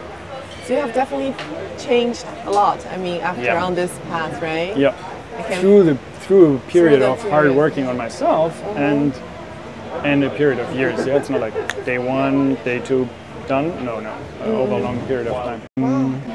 [0.65, 1.35] So you have definitely
[1.77, 2.85] changed a lot.
[2.87, 3.63] I mean, after Yeah.
[3.63, 4.75] on this path, right?
[4.75, 4.95] Yeah.
[5.39, 5.61] Okay.
[5.61, 9.13] Through the through a period of hard working on myself and
[10.03, 11.05] and a period of years.
[11.05, 11.53] Yeah, it's not like
[11.85, 13.07] day one, day two,
[13.47, 13.67] done.
[13.85, 15.61] No, no, uh, over a long period of time.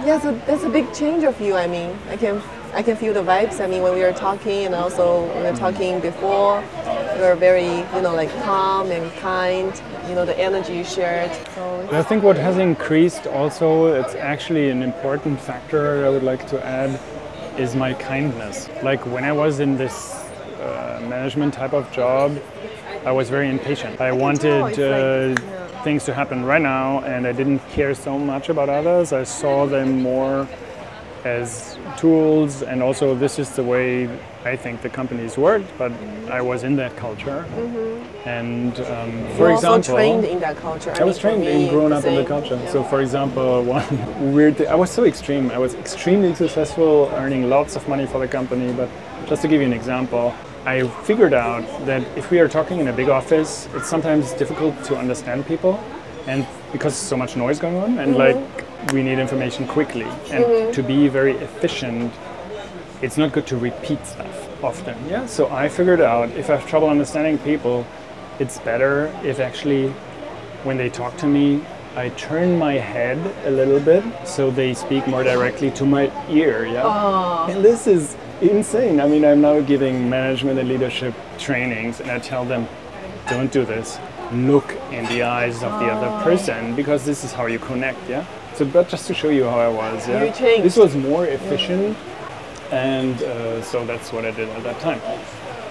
[0.07, 1.55] Yeah, so that's a big change of you.
[1.55, 2.43] I mean, I can
[2.75, 3.61] I can feel the vibes.
[3.61, 6.63] I mean, when we were talking, and also when we were talking before,
[7.17, 9.73] you were very you know like calm and kind.
[10.09, 11.31] You know the energy you shared.
[11.55, 16.47] So I think what has increased also, it's actually an important factor I would like
[16.49, 16.99] to add,
[17.59, 18.69] is my kindness.
[18.83, 20.15] Like when I was in this
[20.61, 22.39] uh, management type of job,
[23.05, 24.01] I was very impatient.
[24.01, 25.83] I wanted uh, like- yeah.
[25.83, 29.13] things to happen right now, and I didn't care so much about others.
[29.13, 30.49] I saw them more
[31.25, 34.09] as tools, and also this is the way
[34.45, 35.67] I think the companies worked.
[35.79, 35.93] But
[36.31, 37.45] I was in that culture,
[38.25, 39.67] and um, for Mm-hmm.
[39.67, 40.91] also example, trained in that culture.
[40.93, 42.57] I was mean, for trained and grown up in the culture.
[42.57, 42.71] Yeah.
[42.71, 45.51] So, for example, one weird thing, I was so extreme.
[45.51, 48.73] I was extremely successful, earning lots of money for the company.
[48.73, 48.89] But
[49.29, 52.89] just to give you an example, I figured out that if we are talking in
[52.89, 55.83] a big office, it's sometimes difficult to understand people.
[56.27, 58.37] And because so much noise going on, and like
[58.93, 60.07] we need information quickly.
[60.31, 60.73] And mm-hmm.
[60.73, 62.13] to be very efficient,
[63.03, 64.97] it's not good to repeat stuff often.
[65.09, 65.27] Yeah.
[65.27, 67.87] So I figured out if I have trouble understanding people,
[68.39, 69.89] it's better if actually
[70.65, 71.63] when they talk to me,
[71.95, 76.65] I turn my head a little bit so they speak more directly to my ear.
[76.65, 76.83] Yeah.
[76.85, 77.47] Oh.
[77.51, 79.01] And this is insane.
[79.01, 82.67] I mean, I'm now giving management and leadership trainings, and I tell them,
[83.29, 83.99] don't do this.
[84.33, 86.25] Look in the eyes of the other oh.
[86.25, 87.99] person because this is how you connect.
[88.09, 88.25] Yeah.
[88.55, 90.09] So, but just to show you how I was.
[90.09, 90.31] Yeah.
[90.61, 91.97] This was more efficient,
[92.71, 95.01] and uh, so that's what I did at that time.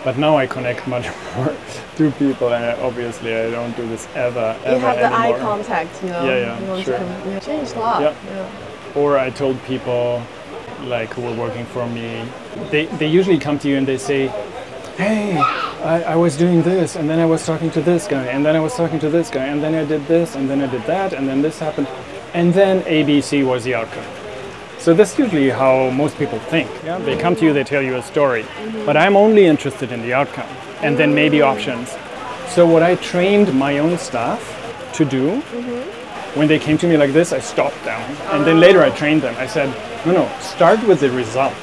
[0.03, 1.05] But now I connect much
[1.36, 1.55] more
[1.97, 5.38] to people, and I, obviously I don't do this ever, ever you have the eye
[5.39, 6.25] contact, you know.
[6.25, 6.97] Yeah, yeah, you want sure.
[6.97, 7.39] To yeah.
[7.39, 8.01] Changed a lot.
[8.01, 8.15] Yeah.
[8.25, 8.95] yeah.
[8.95, 10.21] Or I told people,
[10.84, 12.27] like who were working for me,
[12.71, 14.27] they, they usually come to you and they say,
[14.97, 18.45] hey, I, I was doing this, and then I was talking to this guy, and
[18.45, 20.67] then I was talking to this guy, and then I did this, and then I
[20.67, 21.88] did that, and then this happened,
[22.34, 24.05] and then ABC was the outcome.
[24.79, 26.69] So that's usually how most people think.
[26.84, 28.45] Yeah, they come to you, they tell you a story,
[28.86, 30.49] but I'm only interested in the outcome,
[30.82, 31.95] and then maybe options.
[32.47, 34.41] So what I trained my own staff
[34.93, 35.39] to do
[36.36, 37.99] when they came to me like this, I stopped them.
[38.32, 39.36] And then later I trained them.
[39.38, 39.69] I said,
[40.05, 41.53] no, no, start with the result.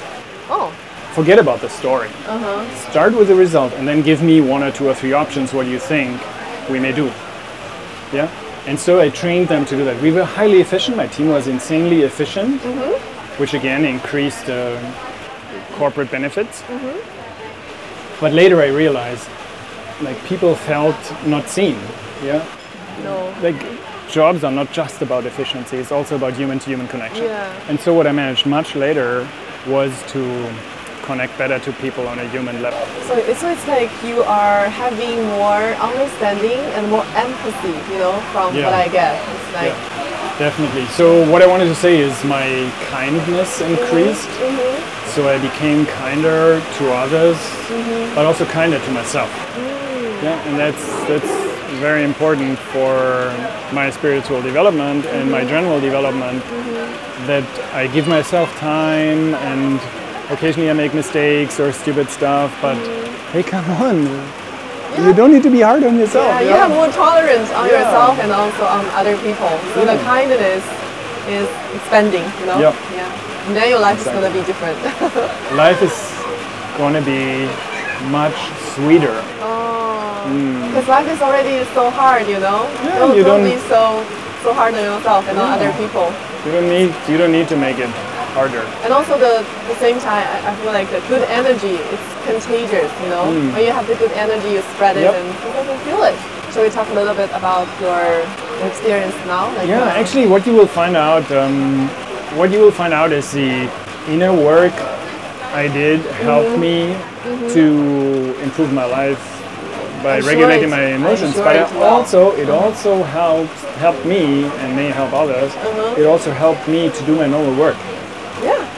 [0.50, 0.72] Oh,
[1.18, 2.10] Forget about the story.
[2.26, 2.90] Uh-huh.
[2.90, 5.66] Start with the result and then give me one or two or three options what
[5.66, 6.20] you think
[6.70, 7.06] we may do.
[8.12, 8.30] Yeah?
[8.68, 10.00] And so I trained them to do that.
[10.02, 10.94] We were highly efficient.
[10.96, 12.60] My team was insanely efficient,
[13.40, 14.78] which again increased uh,
[15.72, 16.62] corporate benefits.
[18.20, 19.26] But later I realized
[20.02, 20.96] like people felt
[21.26, 21.78] not seen.
[22.22, 22.44] Yeah?
[23.02, 23.34] no.
[23.42, 23.56] like
[24.10, 27.68] jobs are not just about efficiency it's also about human to human connection Yeah.
[27.68, 29.28] and so what i managed much later
[29.66, 30.20] was to
[31.08, 32.82] connect better to people on a human level.
[33.08, 38.14] So, it's- so it's like you are having more understanding and more empathy, you know,
[38.32, 38.66] from Yeah.
[38.66, 39.14] what I get.
[39.34, 39.74] It's like,
[40.46, 40.84] definitely.
[41.00, 42.46] So what i wanted to say is my
[42.94, 44.28] kindness increased.
[44.28, 44.60] Mm-hmm.
[44.60, 45.12] Mm-hmm.
[45.14, 46.42] So i became kinder
[46.78, 48.14] to others mm-hmm.
[48.14, 49.30] but also kinder to myself.
[49.32, 50.22] Mm.
[50.26, 51.32] Yeah and that's that's
[51.86, 52.92] very important for
[53.78, 56.40] my spiritual development and my general development
[57.30, 57.48] that
[57.80, 59.78] i give myself time and
[60.30, 63.06] occasionally i make mistakes or stupid stuff but mm.
[63.32, 63.96] hey come on
[65.04, 67.84] you don't need to be hard on yourself yeah, you have more tolerance on Yeah.
[67.84, 69.52] yourself and also on other people.
[69.74, 70.64] So the kindness
[71.28, 72.58] is expanding, you know?
[72.58, 72.74] Yep.
[72.96, 73.46] Yeah.
[73.46, 74.76] And then your life is going to be different.
[75.54, 75.94] life is
[76.78, 77.46] going to be
[78.10, 78.34] much
[78.74, 80.26] sweeter Oh.
[80.26, 80.66] Mm.
[80.68, 82.66] Because life is already so hard, you know?
[82.82, 84.02] Yeah, don't, you don't don't- be so
[84.42, 86.12] so hard on yourself and on other people.
[86.46, 87.90] you don't need you don't need to make it
[88.38, 89.34] harder And also the
[89.70, 92.90] the same time, I, I feel like the good energy it's contagious.
[93.02, 93.24] You know,
[93.54, 95.12] when you have the good energy, you spread it Mm.
[95.12, 95.14] Yep.
[95.20, 96.16] and people can feel it.
[96.52, 98.02] Shall we talk a little bit about your
[98.68, 99.44] experience now?
[99.56, 101.88] Like, Yeah, uh, actually, what you will find out, um,
[102.40, 103.50] what you will find out is the
[104.14, 104.72] inner work
[105.62, 106.76] I did helped me
[107.56, 107.64] to
[108.46, 109.22] improve my life
[110.02, 111.34] by I'm regulating it- my emotions.
[111.34, 111.82] sure but it will.
[111.94, 114.22] also, it also helped helped me
[114.60, 115.50] and may help others.
[116.00, 117.76] It also helped me to do my normal work.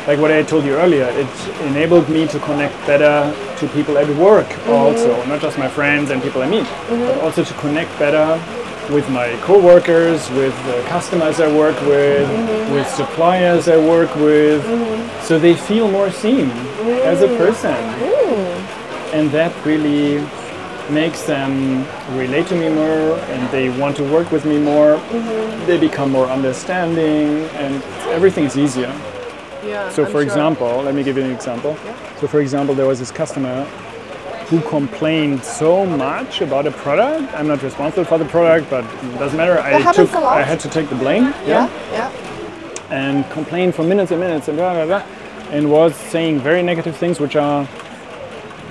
[0.07, 1.29] Like what I told you earlier, it
[1.67, 4.71] enabled me to connect better to people at work mm-hmm.
[4.71, 7.07] also, not just my friends and people I meet, mm-hmm.
[7.07, 8.41] but also to connect better
[8.91, 12.73] with my co-workers, with the customers I work with, mm-hmm.
[12.73, 14.65] with suppliers I work with,
[15.23, 16.51] so they feel more seen
[17.05, 17.77] as a person.
[19.13, 20.27] And that really
[20.91, 21.87] makes them
[22.17, 24.97] relate to me more and they want to work with me more.
[25.67, 28.93] They become more understanding and everything's easier.
[29.65, 30.23] Yeah, So, I'm for sure.
[30.23, 31.77] example, let me give you an example.
[31.85, 32.17] Yeah.
[32.21, 33.65] So, for example, there was this customer
[34.49, 37.33] who complained so much about a product.
[37.35, 39.59] I'm not responsible for the product, but it doesn't matter.
[39.59, 40.23] I happens took.
[40.25, 41.25] I had to take the blame.
[41.47, 42.11] Yeah, yeah.
[42.91, 45.05] and complained for minutes and minutes and blah blah blah,
[45.51, 47.69] and was saying very negative things, which are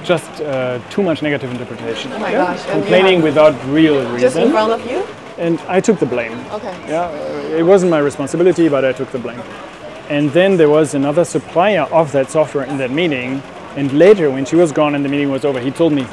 [0.04, 2.12] just uh, too much negative interpretation.
[2.12, 4.20] Oh my gosh, Complaining without real reason.
[4.20, 5.06] Just in front of you?
[5.38, 6.38] and I took the blame.
[6.52, 6.76] Okay.
[6.90, 7.10] Yeah,
[7.58, 9.42] it wasn't my responsibility, but I took the blame.
[10.10, 13.44] And then there was another supplier of that software in that meeting,
[13.76, 16.06] and later when she was gone and the meeting was over, he told me,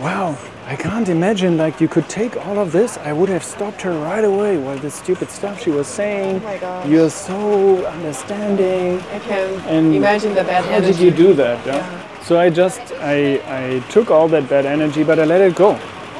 [0.00, 0.36] "Wow,
[0.66, 2.98] I can't imagine like you could take all of this.
[2.98, 4.58] I would have stopped her right away.
[4.58, 6.42] Well, the stupid stuff she was saying.
[6.44, 6.84] Oh.
[6.86, 9.00] You're so understanding.
[9.14, 10.92] I can And imagine the bad How energy.
[10.92, 11.64] did you do that?
[11.66, 11.82] Yeah.
[12.22, 15.70] So I just I I took all that bad energy, but I let it go.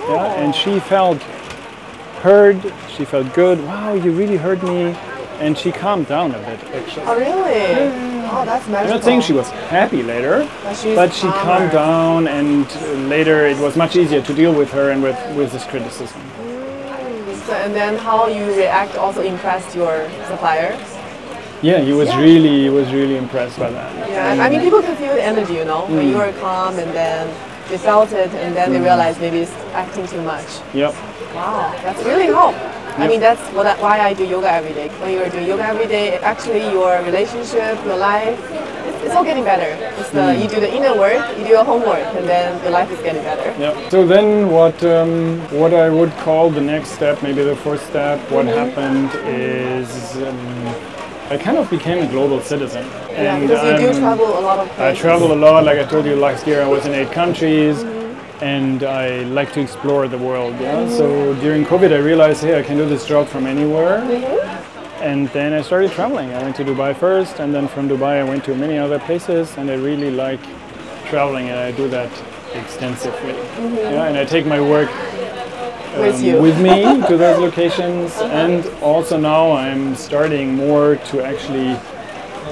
[0.08, 1.20] Yeah, and she felt
[2.22, 2.56] heard.
[2.96, 3.58] She felt good.
[3.66, 4.96] Wow, you really heard me,
[5.40, 7.04] and she calmed down a bit actually.
[7.06, 8.26] Oh, really?
[8.30, 8.76] Oh, that's magical.
[8.76, 11.42] I'm not saying she was happy later, But but she calmer.
[11.42, 15.52] calmed down, and later it was much easier to deal with her and with with
[15.52, 16.20] this criticism.
[17.46, 20.76] So, and then how you react also impressed your supplier.
[21.62, 22.20] Yeah, he was Yeah.
[22.20, 23.90] really he was really impressed by that.
[24.10, 26.10] Yeah, I mean, people can feel the energy, you know, when Mm.
[26.12, 27.26] you are calm and then
[27.70, 30.48] they felt it and then they realize maybe it's acting too much.
[30.74, 30.94] Yep.
[31.38, 32.54] Wow, that's really help.
[32.98, 34.88] I mean, that's what why I do yoga every day.
[35.00, 38.36] When you're doing yoga every day, actually your relationship, your life,
[38.88, 39.70] it's, it's all getting better.
[40.00, 40.42] It's the, Mm.
[40.42, 43.22] You do the inner work, you do your homework, and then your life is getting
[43.22, 43.48] better.
[43.64, 43.88] Yeah.
[43.88, 48.18] So then, what um, what I would call the next step, maybe the fourth step,
[48.34, 48.58] what Mm-hmm.
[48.62, 49.88] happened is
[50.26, 50.74] um,
[51.30, 52.84] I kind of became a global citizen.
[53.12, 55.58] Yeah, because you I'm- travel a lot of I travel a lot.
[55.68, 57.97] Like I told you last year, I was in eight countries, Mm-hmm.
[58.40, 60.54] And I like to explore the world.
[60.60, 60.88] Yeah.
[60.88, 64.00] So during COVID, I realized, hey, I can do this job from anywhere.
[64.00, 65.02] Mm-hmm.
[65.02, 66.32] And then I started traveling.
[66.32, 69.56] I went to Dubai first, and then from Dubai, I went to many other places,
[69.56, 70.40] and I really like
[71.06, 72.10] traveling, and I do that
[72.54, 73.34] extensively.
[73.78, 74.90] Yeah, and I take my work
[75.88, 76.00] Mm-hmm.
[76.00, 76.42] With um, you.
[76.42, 81.76] with me to those locations, and also now I'm starting more to actually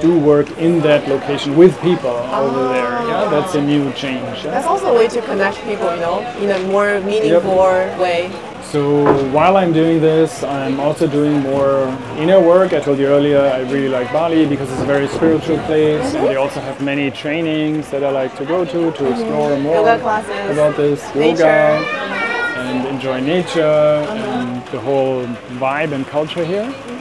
[0.01, 2.83] do work in that location with people over there.
[2.83, 3.29] Yeah, ah.
[3.29, 4.43] that's a new change.
[4.43, 4.51] yeah.
[4.51, 7.57] That's also a way to connect people, you know, in a more meaningful
[7.99, 8.31] way.
[8.71, 11.87] So while I'm doing this, I'm also doing more
[12.17, 12.73] inner work.
[12.73, 16.27] I told you earlier, I really like Bali because it's a very spiritual place, and
[16.27, 19.13] they also have many trainings that I like to go to to mm-hmm.
[19.13, 21.43] explore more Yoga classes, about this nature.
[21.43, 22.07] yoga
[22.57, 25.25] and enjoy nature and the whole
[25.61, 26.65] vibe and culture here.
[26.65, 26.96] Mm-hmm.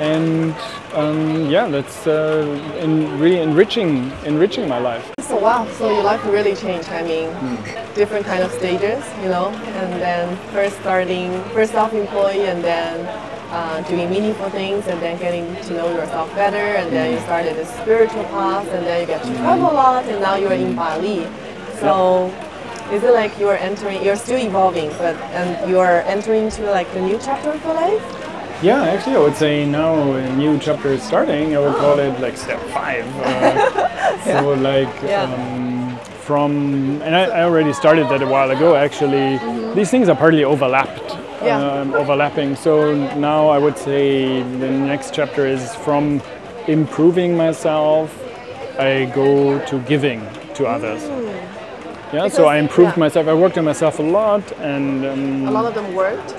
[0.00, 0.54] And
[0.94, 2.42] um, yeah, that's uh,
[2.80, 5.04] in really enriching enriching my life.
[5.20, 6.88] So wow, so your life really changed.
[6.88, 7.56] I mean, Hmm.
[7.94, 13.06] different kind of stages, you know, and then first starting, first self-employed, and then
[13.52, 17.56] uh, doing meaningful things, and then getting to know yourself better, and then you started
[17.58, 20.74] a spiritual path, and then you get to travel a lot, and now you're in
[20.74, 21.26] Bali.
[21.78, 22.32] So.
[22.90, 24.02] Is it like you're entering?
[24.02, 28.02] You're still evolving, but and you're entering into like the new chapter of your life.
[28.62, 31.56] Yeah, actually, I would say now a new chapter is starting.
[31.56, 33.06] I would call it like step five.
[33.18, 33.88] Uh,
[34.24, 35.22] So like Yeah.
[35.22, 38.76] um, from, and I, I already started that a while ago.
[38.76, 39.38] Actually,
[39.74, 41.16] these things are partly overlapped.
[41.42, 41.56] Yeah.
[41.58, 42.54] Um, overlapping.
[42.54, 46.20] So now I would say the next chapter is from
[46.68, 48.14] improving myself.
[48.78, 50.20] I go to giving
[50.54, 51.02] to others.
[52.12, 53.00] Yeah, so I improved yeah.
[53.06, 53.26] myself.
[53.26, 56.34] I worked on myself a lot, and um, A lot of them worked.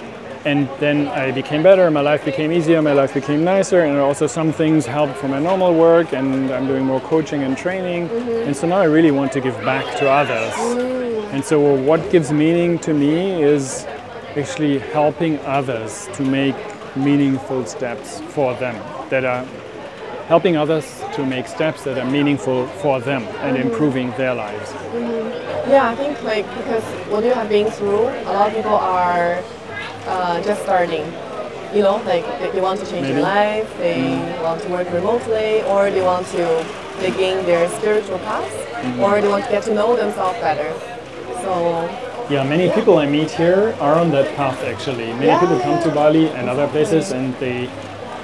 [0.46, 1.90] And then I became better.
[1.92, 2.82] My life became easier.
[2.82, 6.14] My life became nicer, and also some things helped for my normal work.
[6.14, 8.10] And I'm doing more coaching and training.
[8.10, 8.48] Mm-hmm.
[8.48, 10.54] And so now I really want to give back to others.
[10.54, 11.34] Mm.
[11.34, 13.86] And so what gives meaning to me is
[14.36, 16.56] actually helping others to make
[16.96, 18.76] meaningful steps for them
[19.10, 19.46] that are
[20.28, 23.68] helping others to make steps that are meaningful for them and mm-hmm.
[23.68, 24.70] improving their lives.
[24.72, 25.72] Mm-hmm.
[25.72, 29.44] Yeah, I think like because what you have been through, a lot of people are
[30.08, 31.06] uh, just starting.
[31.74, 33.14] You know, like they, they want to change Maybe.
[33.14, 34.44] their life, they mm-hmm.
[34.44, 36.66] want to work remotely, or they want to
[37.00, 39.00] begin their spiritual path, mm-hmm.
[39.00, 40.70] or they want to get to know themselves better.
[41.42, 41.88] So
[42.30, 45.08] Yeah, many people I meet here are on that path actually.
[45.14, 45.92] Many Yeah, people come to.
[45.92, 47.70] Bali and other places and they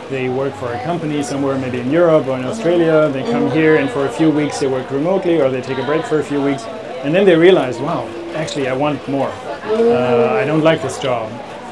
[0.09, 2.51] they work for a company somewhere maybe in Europe or in mm-hmm.
[2.51, 3.09] Australia.
[3.09, 5.85] They come here and for a few weeks they work remotely or they take a
[5.85, 6.63] break for a few weeks
[7.03, 9.29] and then they realize, wow, actually I want more.
[9.29, 10.41] Uh, mm.
[10.41, 11.29] I don't like this job.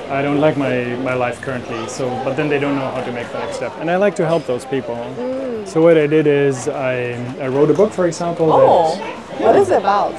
[0.10, 1.88] I don't like my, my life currently.
[1.88, 3.74] So, but then they don't know how to make the next step.
[3.80, 4.96] And I like to help those people.
[4.96, 5.68] Mm.
[5.68, 8.48] So what I did is I, I wrote a book, for example.
[8.48, 8.96] that- oh,
[9.40, 10.14] what is it about?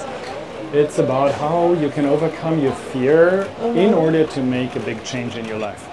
[0.72, 3.78] it's about how you can overcome your fear mm-hmm.
[3.78, 5.88] in order to make a big change in your life.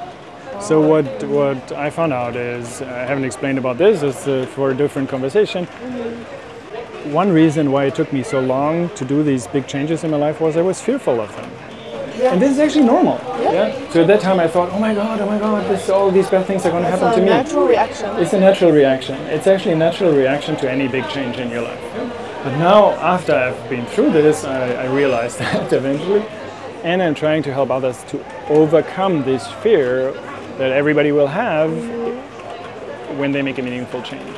[0.60, 4.02] So what what I found out is I haven't explained about this.
[4.04, 5.66] It's uh, for a different conversation.
[5.66, 7.14] Mm-hmm.
[7.14, 10.18] One reason why it took me so long to do these big changes in my
[10.18, 11.50] life was I was fearful of them.
[12.32, 13.18] And this is actually normal.
[13.40, 13.92] Yeah.
[13.92, 16.30] So at that time I thought, oh my god, oh my god, this all these
[16.30, 17.32] bad things are going to happen to me.
[17.32, 18.10] It's a natural reaction.
[18.18, 19.16] It's a natural reaction.
[19.24, 21.82] It's actually a natural reaction to any big change in your life.
[22.44, 26.26] But now, after I've been through this, I, I realized that eventually,
[26.84, 30.12] and I'm trying to help others to overcome this fear
[30.58, 33.18] that everybody will have mm-hmm.
[33.18, 34.38] when they make a meaningful change.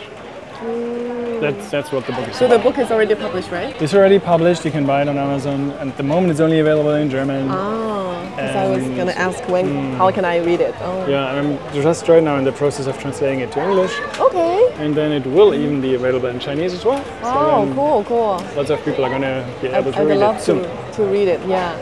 [1.40, 3.80] That's, that's what the book is So the book is already published, right?
[3.82, 4.66] It's already published.
[4.66, 5.72] You can buy it on Amazon.
[5.80, 7.48] And at the moment, it's only available in German.
[7.50, 9.94] Ah, oh, because I was gonna ask when, hmm.
[9.98, 10.76] how can I read it?
[10.80, 14.74] Oh, Yeah, I'm just right now in the process of translating it to English, okay.
[14.78, 17.04] and then it will even be available in Chinese as well.
[17.04, 18.44] So Oh, then um, cool, cool.
[18.56, 20.42] lots of people are going to be I, able to I would read love it
[20.42, 20.64] soon.
[20.64, 21.40] to, to read it.
[21.48, 21.76] Yeah.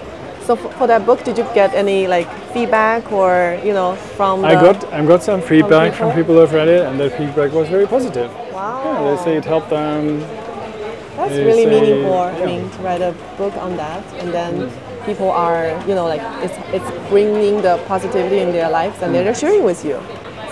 [0.45, 4.41] So for, that book, did you get any like feedback or you know from?
[4.41, 6.36] The, I got I got some feedback from people?
[6.36, 8.30] people who've read it, and the feedback was very positive.
[8.64, 8.84] Wow.
[8.86, 10.20] Yeah, they say it helped them.
[11.18, 12.14] That's they really say- meaningful.
[12.18, 12.45] I yeah.
[12.45, 14.72] mean, to write a book on that, and then
[15.05, 19.36] people are, you know, like it's it's bringing the positivity in their lives, and they're
[19.36, 19.97] sharing with you.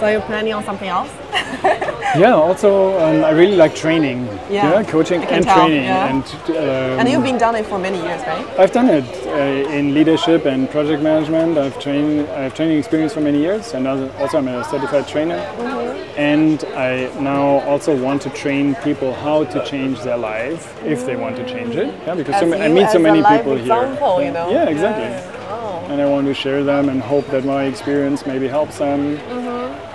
[0.02, 1.12] So you're planning on something else?
[2.14, 2.34] Yeah.
[2.34, 4.28] Also, um, I really like training.
[4.50, 6.10] Yeah, coaching and tell, training, yeah.
[6.10, 8.46] and um, And you've been done it for many years, right?
[8.60, 11.58] I've done it uh, in leadership and project management.
[11.58, 12.28] I've trained.
[12.32, 15.38] I have training experience for many years, and also I'm a certified trainer.
[15.38, 16.20] Mm-hmm.
[16.20, 21.16] And I now also want to train people how to change their life if they
[21.16, 21.94] want to change it.
[22.06, 24.26] Yeah, because so ma- I you meet so many people example, here.
[24.28, 24.52] you know?
[24.52, 25.08] Yeah, exactly.
[25.48, 25.88] Oh.
[25.90, 29.18] and I want to share them and hope that my experience maybe helps them.
[29.18, 29.51] Mm-hmm.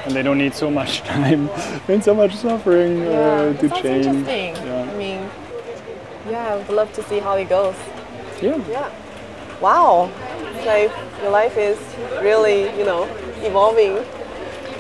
[0.07, 1.51] And they don't need so much time
[1.89, 4.07] and so much suffering uh, Yeah, to change.
[4.07, 4.55] interesting.
[4.67, 4.91] Yeah.
[4.91, 5.31] I mean,
[6.31, 7.75] yeah, I would love to see how it goes.
[8.41, 8.57] Yeah.
[8.71, 8.91] Yeah.
[9.61, 10.11] Wow.
[10.55, 10.93] It's like
[11.23, 11.79] your life is
[12.23, 13.05] really, you know,
[13.43, 13.95] evolving.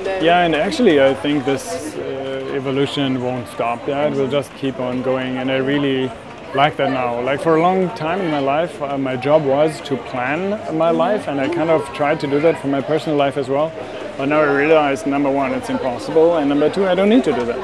[0.04, 3.86] Then- Yeah, and actually, I think this uh, evolution won't stop.
[3.88, 6.10] Yeah, it will just keep on going, and I really
[6.54, 7.20] like that now.
[7.20, 10.40] Like for a long time in my life, uh, my job was to plan
[10.76, 13.48] my life, and I kind of tried to do that for my personal life as
[13.48, 13.72] well.
[14.16, 17.32] But now I realize number one, it's impossible, and number two, I don't need to
[17.34, 17.58] do that.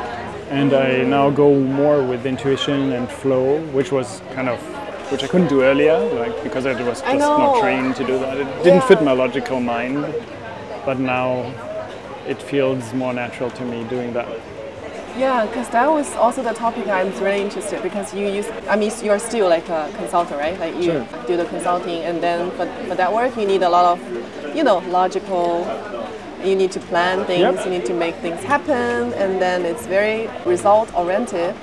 [0.50, 4.60] And I now go more with intuition and flow, which was kind of
[5.10, 8.18] which I couldn't do earlier, like because I was just I not trained to do
[8.18, 8.36] that.
[8.36, 10.04] It didn't fit my logical mind,
[10.84, 11.52] but now
[12.28, 14.28] it feels more natural to me doing that.
[15.18, 18.76] Yeah, because that was also the topic I was really interested because you use, I
[18.76, 20.58] mean, you're still like a consultant, right?
[20.58, 21.06] Like you Sure.
[21.26, 24.64] do the consulting, and then for, for that work, you need a lot of, you
[24.64, 25.64] know, logical.
[26.44, 27.40] You need to plan things.
[27.40, 27.64] Yep.
[27.64, 31.54] You need to make things happen, and then it's very result oriented.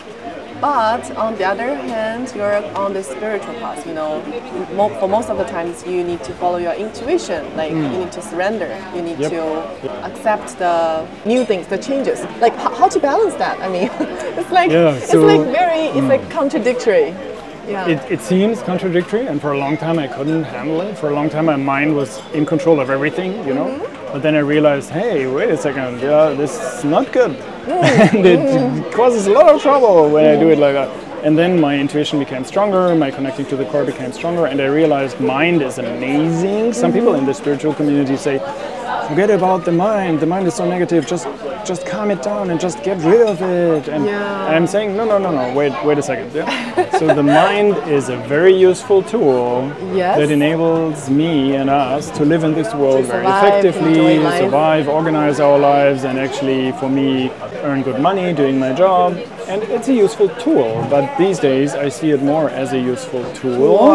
[0.62, 3.86] But on the other hand, you're on the spiritual path.
[3.88, 4.22] You know,
[5.00, 7.56] for most of the times, you need to follow your intuition.
[7.56, 7.84] Like hmm.
[7.84, 8.70] you need to surrender.
[8.94, 9.32] You need Yep.
[9.32, 12.26] to accept the new things, the changes.
[12.42, 13.60] Like how to balance that?
[13.62, 13.90] I mean,
[14.40, 16.08] it's like Yeah, it's like very it's hmm.
[16.08, 17.16] like contradictory.
[17.70, 17.88] Yeah.
[17.88, 20.98] It, it seems contradictory, and for a long time I couldn't handle it.
[20.98, 23.68] For a long time, my mind was in control of everything, you know.
[23.68, 23.89] Mm-hmm.
[24.12, 28.16] But then I realized, hey, wait a second, yeah, this is not good, mm.
[28.16, 28.26] and
[28.86, 30.90] it causes a lot of trouble when I do it like that.
[31.24, 34.66] And then my intuition became stronger, my connecting to the core became stronger, and I
[34.66, 36.74] realized mind is amazing.
[36.74, 38.40] Some people in the spiritual community say,
[39.10, 40.20] forget about the mind.
[40.20, 41.06] The mind is so negative.
[41.06, 41.28] Just,
[41.70, 43.88] just calm it down and just get rid of it.
[43.88, 44.54] And Yeah.
[44.56, 45.54] I'm saying, no, no, no, no.
[45.54, 46.30] Wait, wait a second.
[46.34, 46.50] Yeah.
[46.98, 50.18] so the mind is a very useful tool Yes.
[50.18, 55.60] that enables me and us to live in this world very effectively, survive, organize our
[55.60, 57.32] lives, and actually, for me,
[57.68, 59.10] earn good money doing my job.
[59.48, 60.74] And it's a useful tool.
[60.90, 63.90] But these days, I see it more as a useful tool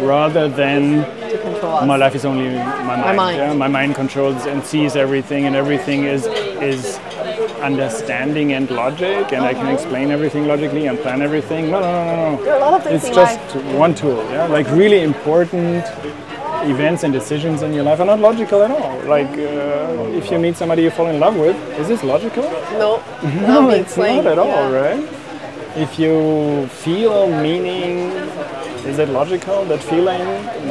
[0.00, 1.86] rather than to control us.
[1.86, 3.00] my life is only my mind.
[3.02, 3.36] My mind.
[3.38, 3.52] Yeah?
[3.64, 6.26] My mind controls and sees everything, and everything is
[6.70, 6.98] is
[7.60, 11.70] understanding and logic, and I can explain everything logically and plan everything.
[11.70, 12.44] No, no, no, no, no.
[12.44, 13.76] There are a lot of things It's just life.
[13.84, 14.18] one tool.
[14.30, 15.84] Yeah, like really important
[16.74, 18.98] events and decisions in your life are not logical at all.
[19.16, 22.44] Like uh, if you meet somebody you fall in love with, is this logical?
[22.82, 23.02] No,
[23.52, 25.02] No, it's not at all, right?
[25.74, 28.10] If you feel meaning,
[28.84, 29.64] is it logical?
[29.64, 30.18] That feeling?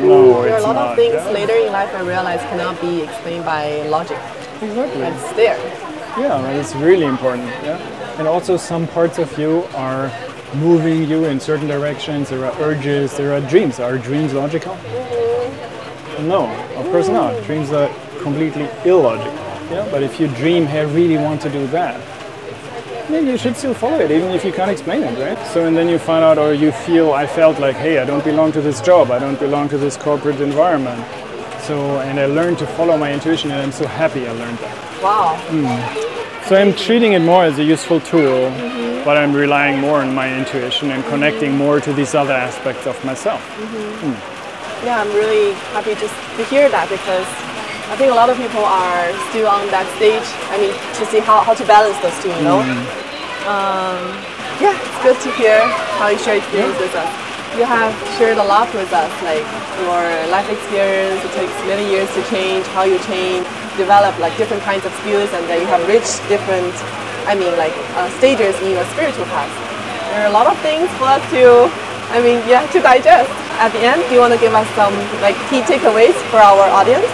[0.06, 1.30] No, There are a lot of things yeah?
[1.32, 4.18] later in life I realized cannot be explained by logic.
[4.62, 5.02] Exactly.
[5.02, 5.58] It's there.
[6.20, 7.48] Yeah, it's really important.
[7.64, 7.78] Yeah,
[8.20, 10.12] and also some parts of you are
[10.56, 12.30] moving you in certain directions.
[12.30, 13.16] There are urges.
[13.16, 13.80] There are dreams.
[13.80, 14.76] Are dreams logical?
[14.76, 16.28] Mm-hmm.
[16.28, 17.42] No, of course not.
[17.46, 17.90] Dreams are
[18.22, 19.34] completely illogical.
[19.72, 21.96] Yeah, but if you dream, hey, I really want to do that.
[23.12, 25.48] Then you should still follow it, even if you can't explain it, right?
[25.48, 28.24] So, and then you find out, or you feel, I felt like, hey, I don't
[28.24, 29.12] belong to this job.
[29.12, 31.04] I don't belong to this corporate environment.
[31.62, 34.58] So So, and I learned to follow my intuition, and I'm so happy I learned
[34.58, 34.76] that.
[35.02, 35.38] Wow.
[35.48, 36.48] Hmm.
[36.48, 38.50] So I'm treating it more as a useful tool,
[39.06, 42.98] but I'm relying more on my intuition and connecting more to these other aspects of
[43.06, 43.40] myself.
[43.40, 44.12] Mm-hmm.
[44.12, 44.86] Hmm.
[44.86, 47.28] Yeah, I'm really happy just to hear that because
[47.92, 50.24] I think a lot of people are still on that stage.
[50.48, 52.64] I mean, to see how, how to balance those two, you know?
[53.52, 54.00] Um,
[54.64, 55.60] yeah, it's good to hear
[56.00, 57.12] how you share experience with us.
[57.60, 59.44] You have shared a lot with us, like
[59.84, 61.20] your life experience.
[61.20, 63.44] It takes many years to change, how you change,
[63.76, 66.72] develop like different kinds of skills, and then you have reached different,
[67.28, 69.52] I mean, like uh, stages in your spiritual path.
[70.16, 71.68] There are a lot of things for us to,
[72.16, 73.28] I mean, yeah, to digest.
[73.60, 76.72] At the end, do you want to give us some like key takeaways for our
[76.72, 77.12] audience?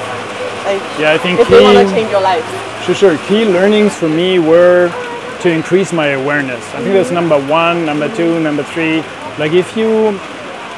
[0.67, 2.43] Like, Yeah, I think if they want to change your life.
[2.83, 3.17] Sure, sure.
[3.29, 4.91] Key learnings for me were
[5.41, 6.63] to increase my awareness.
[6.73, 8.97] I think that's number one, number two, number three.
[9.39, 10.19] Like if you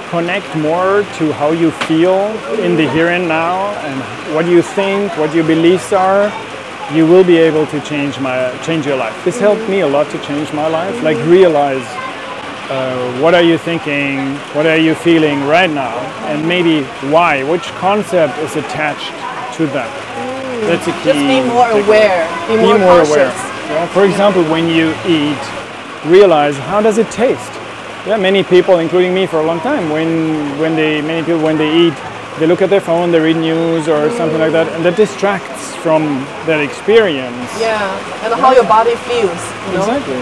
[0.09, 2.19] connect more to how you feel
[2.65, 6.31] in the here and now and what you think, what your beliefs are,
[6.93, 9.15] you will be able to change my change your life.
[9.25, 11.01] This helped me a lot to change my life.
[11.01, 11.85] Like realize
[12.69, 15.97] uh, what are you thinking, what are you feeling right now,
[16.29, 16.83] and maybe
[17.13, 19.13] why, which concept is attached
[19.59, 19.89] to them.
[20.67, 21.11] That's a key.
[21.11, 23.15] Just be more aware, be be more, more conscious.
[23.15, 23.31] aware.
[23.75, 25.39] Yeah, for example, when you eat,
[26.09, 27.51] realize how does it taste.
[28.07, 30.09] Yeah, many people, including me, for a long time, when
[30.61, 31.93] when they many people when they eat,
[32.39, 35.75] they look at their phone, they read news or something like that, and that distracts
[35.83, 36.01] from
[36.47, 37.49] that experience.
[37.59, 39.41] Yeah, and how your body feels.
[39.71, 39.79] You?
[39.83, 40.19] Exactly.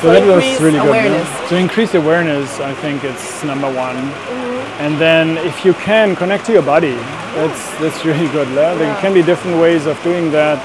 [0.00, 0.88] So So that was really good.
[0.88, 1.28] awareness.
[1.28, 1.48] yeah.
[1.50, 3.96] To increase awareness, I think it's number one.
[3.96, 4.82] Mm-hmm.
[4.84, 6.96] And then if you can connect to your body,
[7.38, 8.48] that's that's really good.
[8.48, 8.74] yeah.
[8.74, 9.00] There Yeah.
[9.00, 10.58] can be different ways of doing that.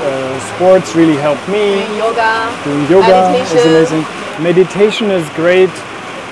[0.00, 1.64] Uh, sports really helped me.
[1.84, 2.30] Doing yoga,
[2.64, 3.70] Doing yoga is meditation.
[3.72, 4.04] amazing.
[4.50, 5.70] Meditation is great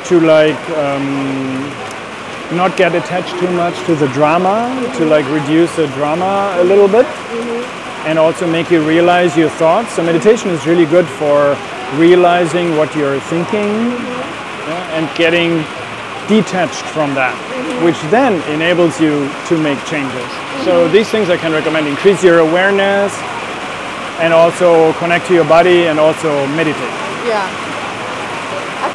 [0.09, 1.07] to like um,
[2.57, 4.57] not get attached too much to the drama,
[4.97, 7.07] to like reduce the drama a little bit,
[8.09, 9.93] and also make you realize your thoughts.
[9.95, 11.55] So meditation is really good for
[11.97, 13.69] realizing what you're thinking
[14.69, 15.63] yeah, and getting
[16.31, 17.35] detached from that,
[17.83, 20.31] which then enables you to make changes.
[20.63, 23.11] So these things I can recommend: increase your awareness,
[24.23, 26.95] and also connect to your body, and also meditate.
[27.27, 27.43] Yeah.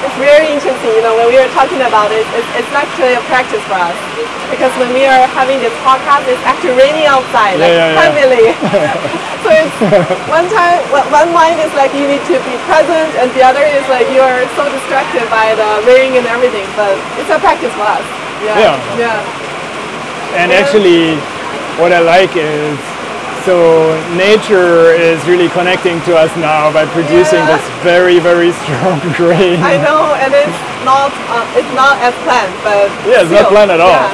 [0.06, 3.24] It's very interesting, you know, when we were talking about it, it's, it's actually a
[3.28, 3.98] practice for us.
[4.54, 9.32] Because when we are having this podcast, it's actually raining outside, like Yeah, yeah, yeah.
[9.46, 9.78] so it's
[10.26, 10.82] one time,
[11.14, 14.20] one mind is like you need to be present, and the other is like you
[14.26, 16.66] are so distracted by the rain and everything.
[16.74, 18.02] But it's a practice for us.
[18.42, 18.58] Yeah.
[18.58, 18.98] Yeah.
[18.98, 20.40] Yeah.
[20.42, 20.58] And Yeah.
[20.60, 21.16] actually,
[21.78, 22.74] what I like is
[23.46, 27.54] so nature is really connecting to us now by producing Yeah.
[27.54, 28.98] this very, very strong
[29.30, 29.62] rain.
[29.62, 33.54] I know, and it's not uh, it's not as planned, but Yeah, it's not still,
[33.54, 34.10] planned at all.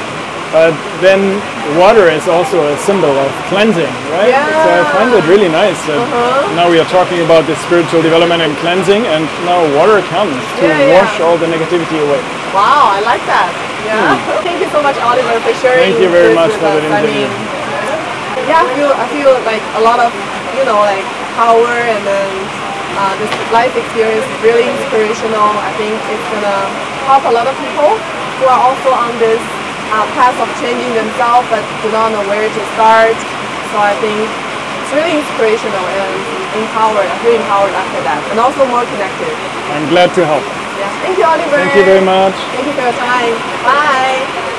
[0.52, 0.68] Yeah.
[0.68, 1.40] But then
[1.80, 4.32] water is also a symbol of cleansing, right?
[4.36, 6.52] So I find it really nice that Uh-huh.
[6.60, 10.64] now we are talking about the spiritual development and cleansing, and now water comes to
[10.68, 10.94] Yeah, yeah.
[11.00, 12.20] wash all the negativity away.
[12.52, 13.48] Wow, I like that.
[13.88, 14.14] Yeah.
[14.46, 15.80] Thank you so much, Oliver, for sharing.
[15.80, 15.86] Hmm.
[15.88, 16.84] Thank you very much for us.
[16.84, 17.28] the I mean,
[18.48, 20.12] yeah, I feel I feel like a lot of
[20.58, 21.04] you know like
[21.40, 22.28] power and then
[23.00, 25.48] uh, this life experience is really inspirational.
[25.64, 26.58] I think it's gonna
[27.08, 27.90] help a lot of people
[28.38, 29.40] who are also on this
[29.92, 33.16] uh, path of changing themselves but do not know where to start.
[33.72, 36.12] So I think it's really inspirational and
[36.56, 37.08] empowered.
[37.08, 39.32] I feel empowered after that, and also more connected.
[39.72, 40.44] I'm glad to help.
[40.76, 40.88] Yeah.
[41.00, 41.56] Thank you, Oliver.
[41.56, 42.36] Thank you very much.
[42.52, 43.32] Thank you for your time.
[43.64, 44.51] Bye.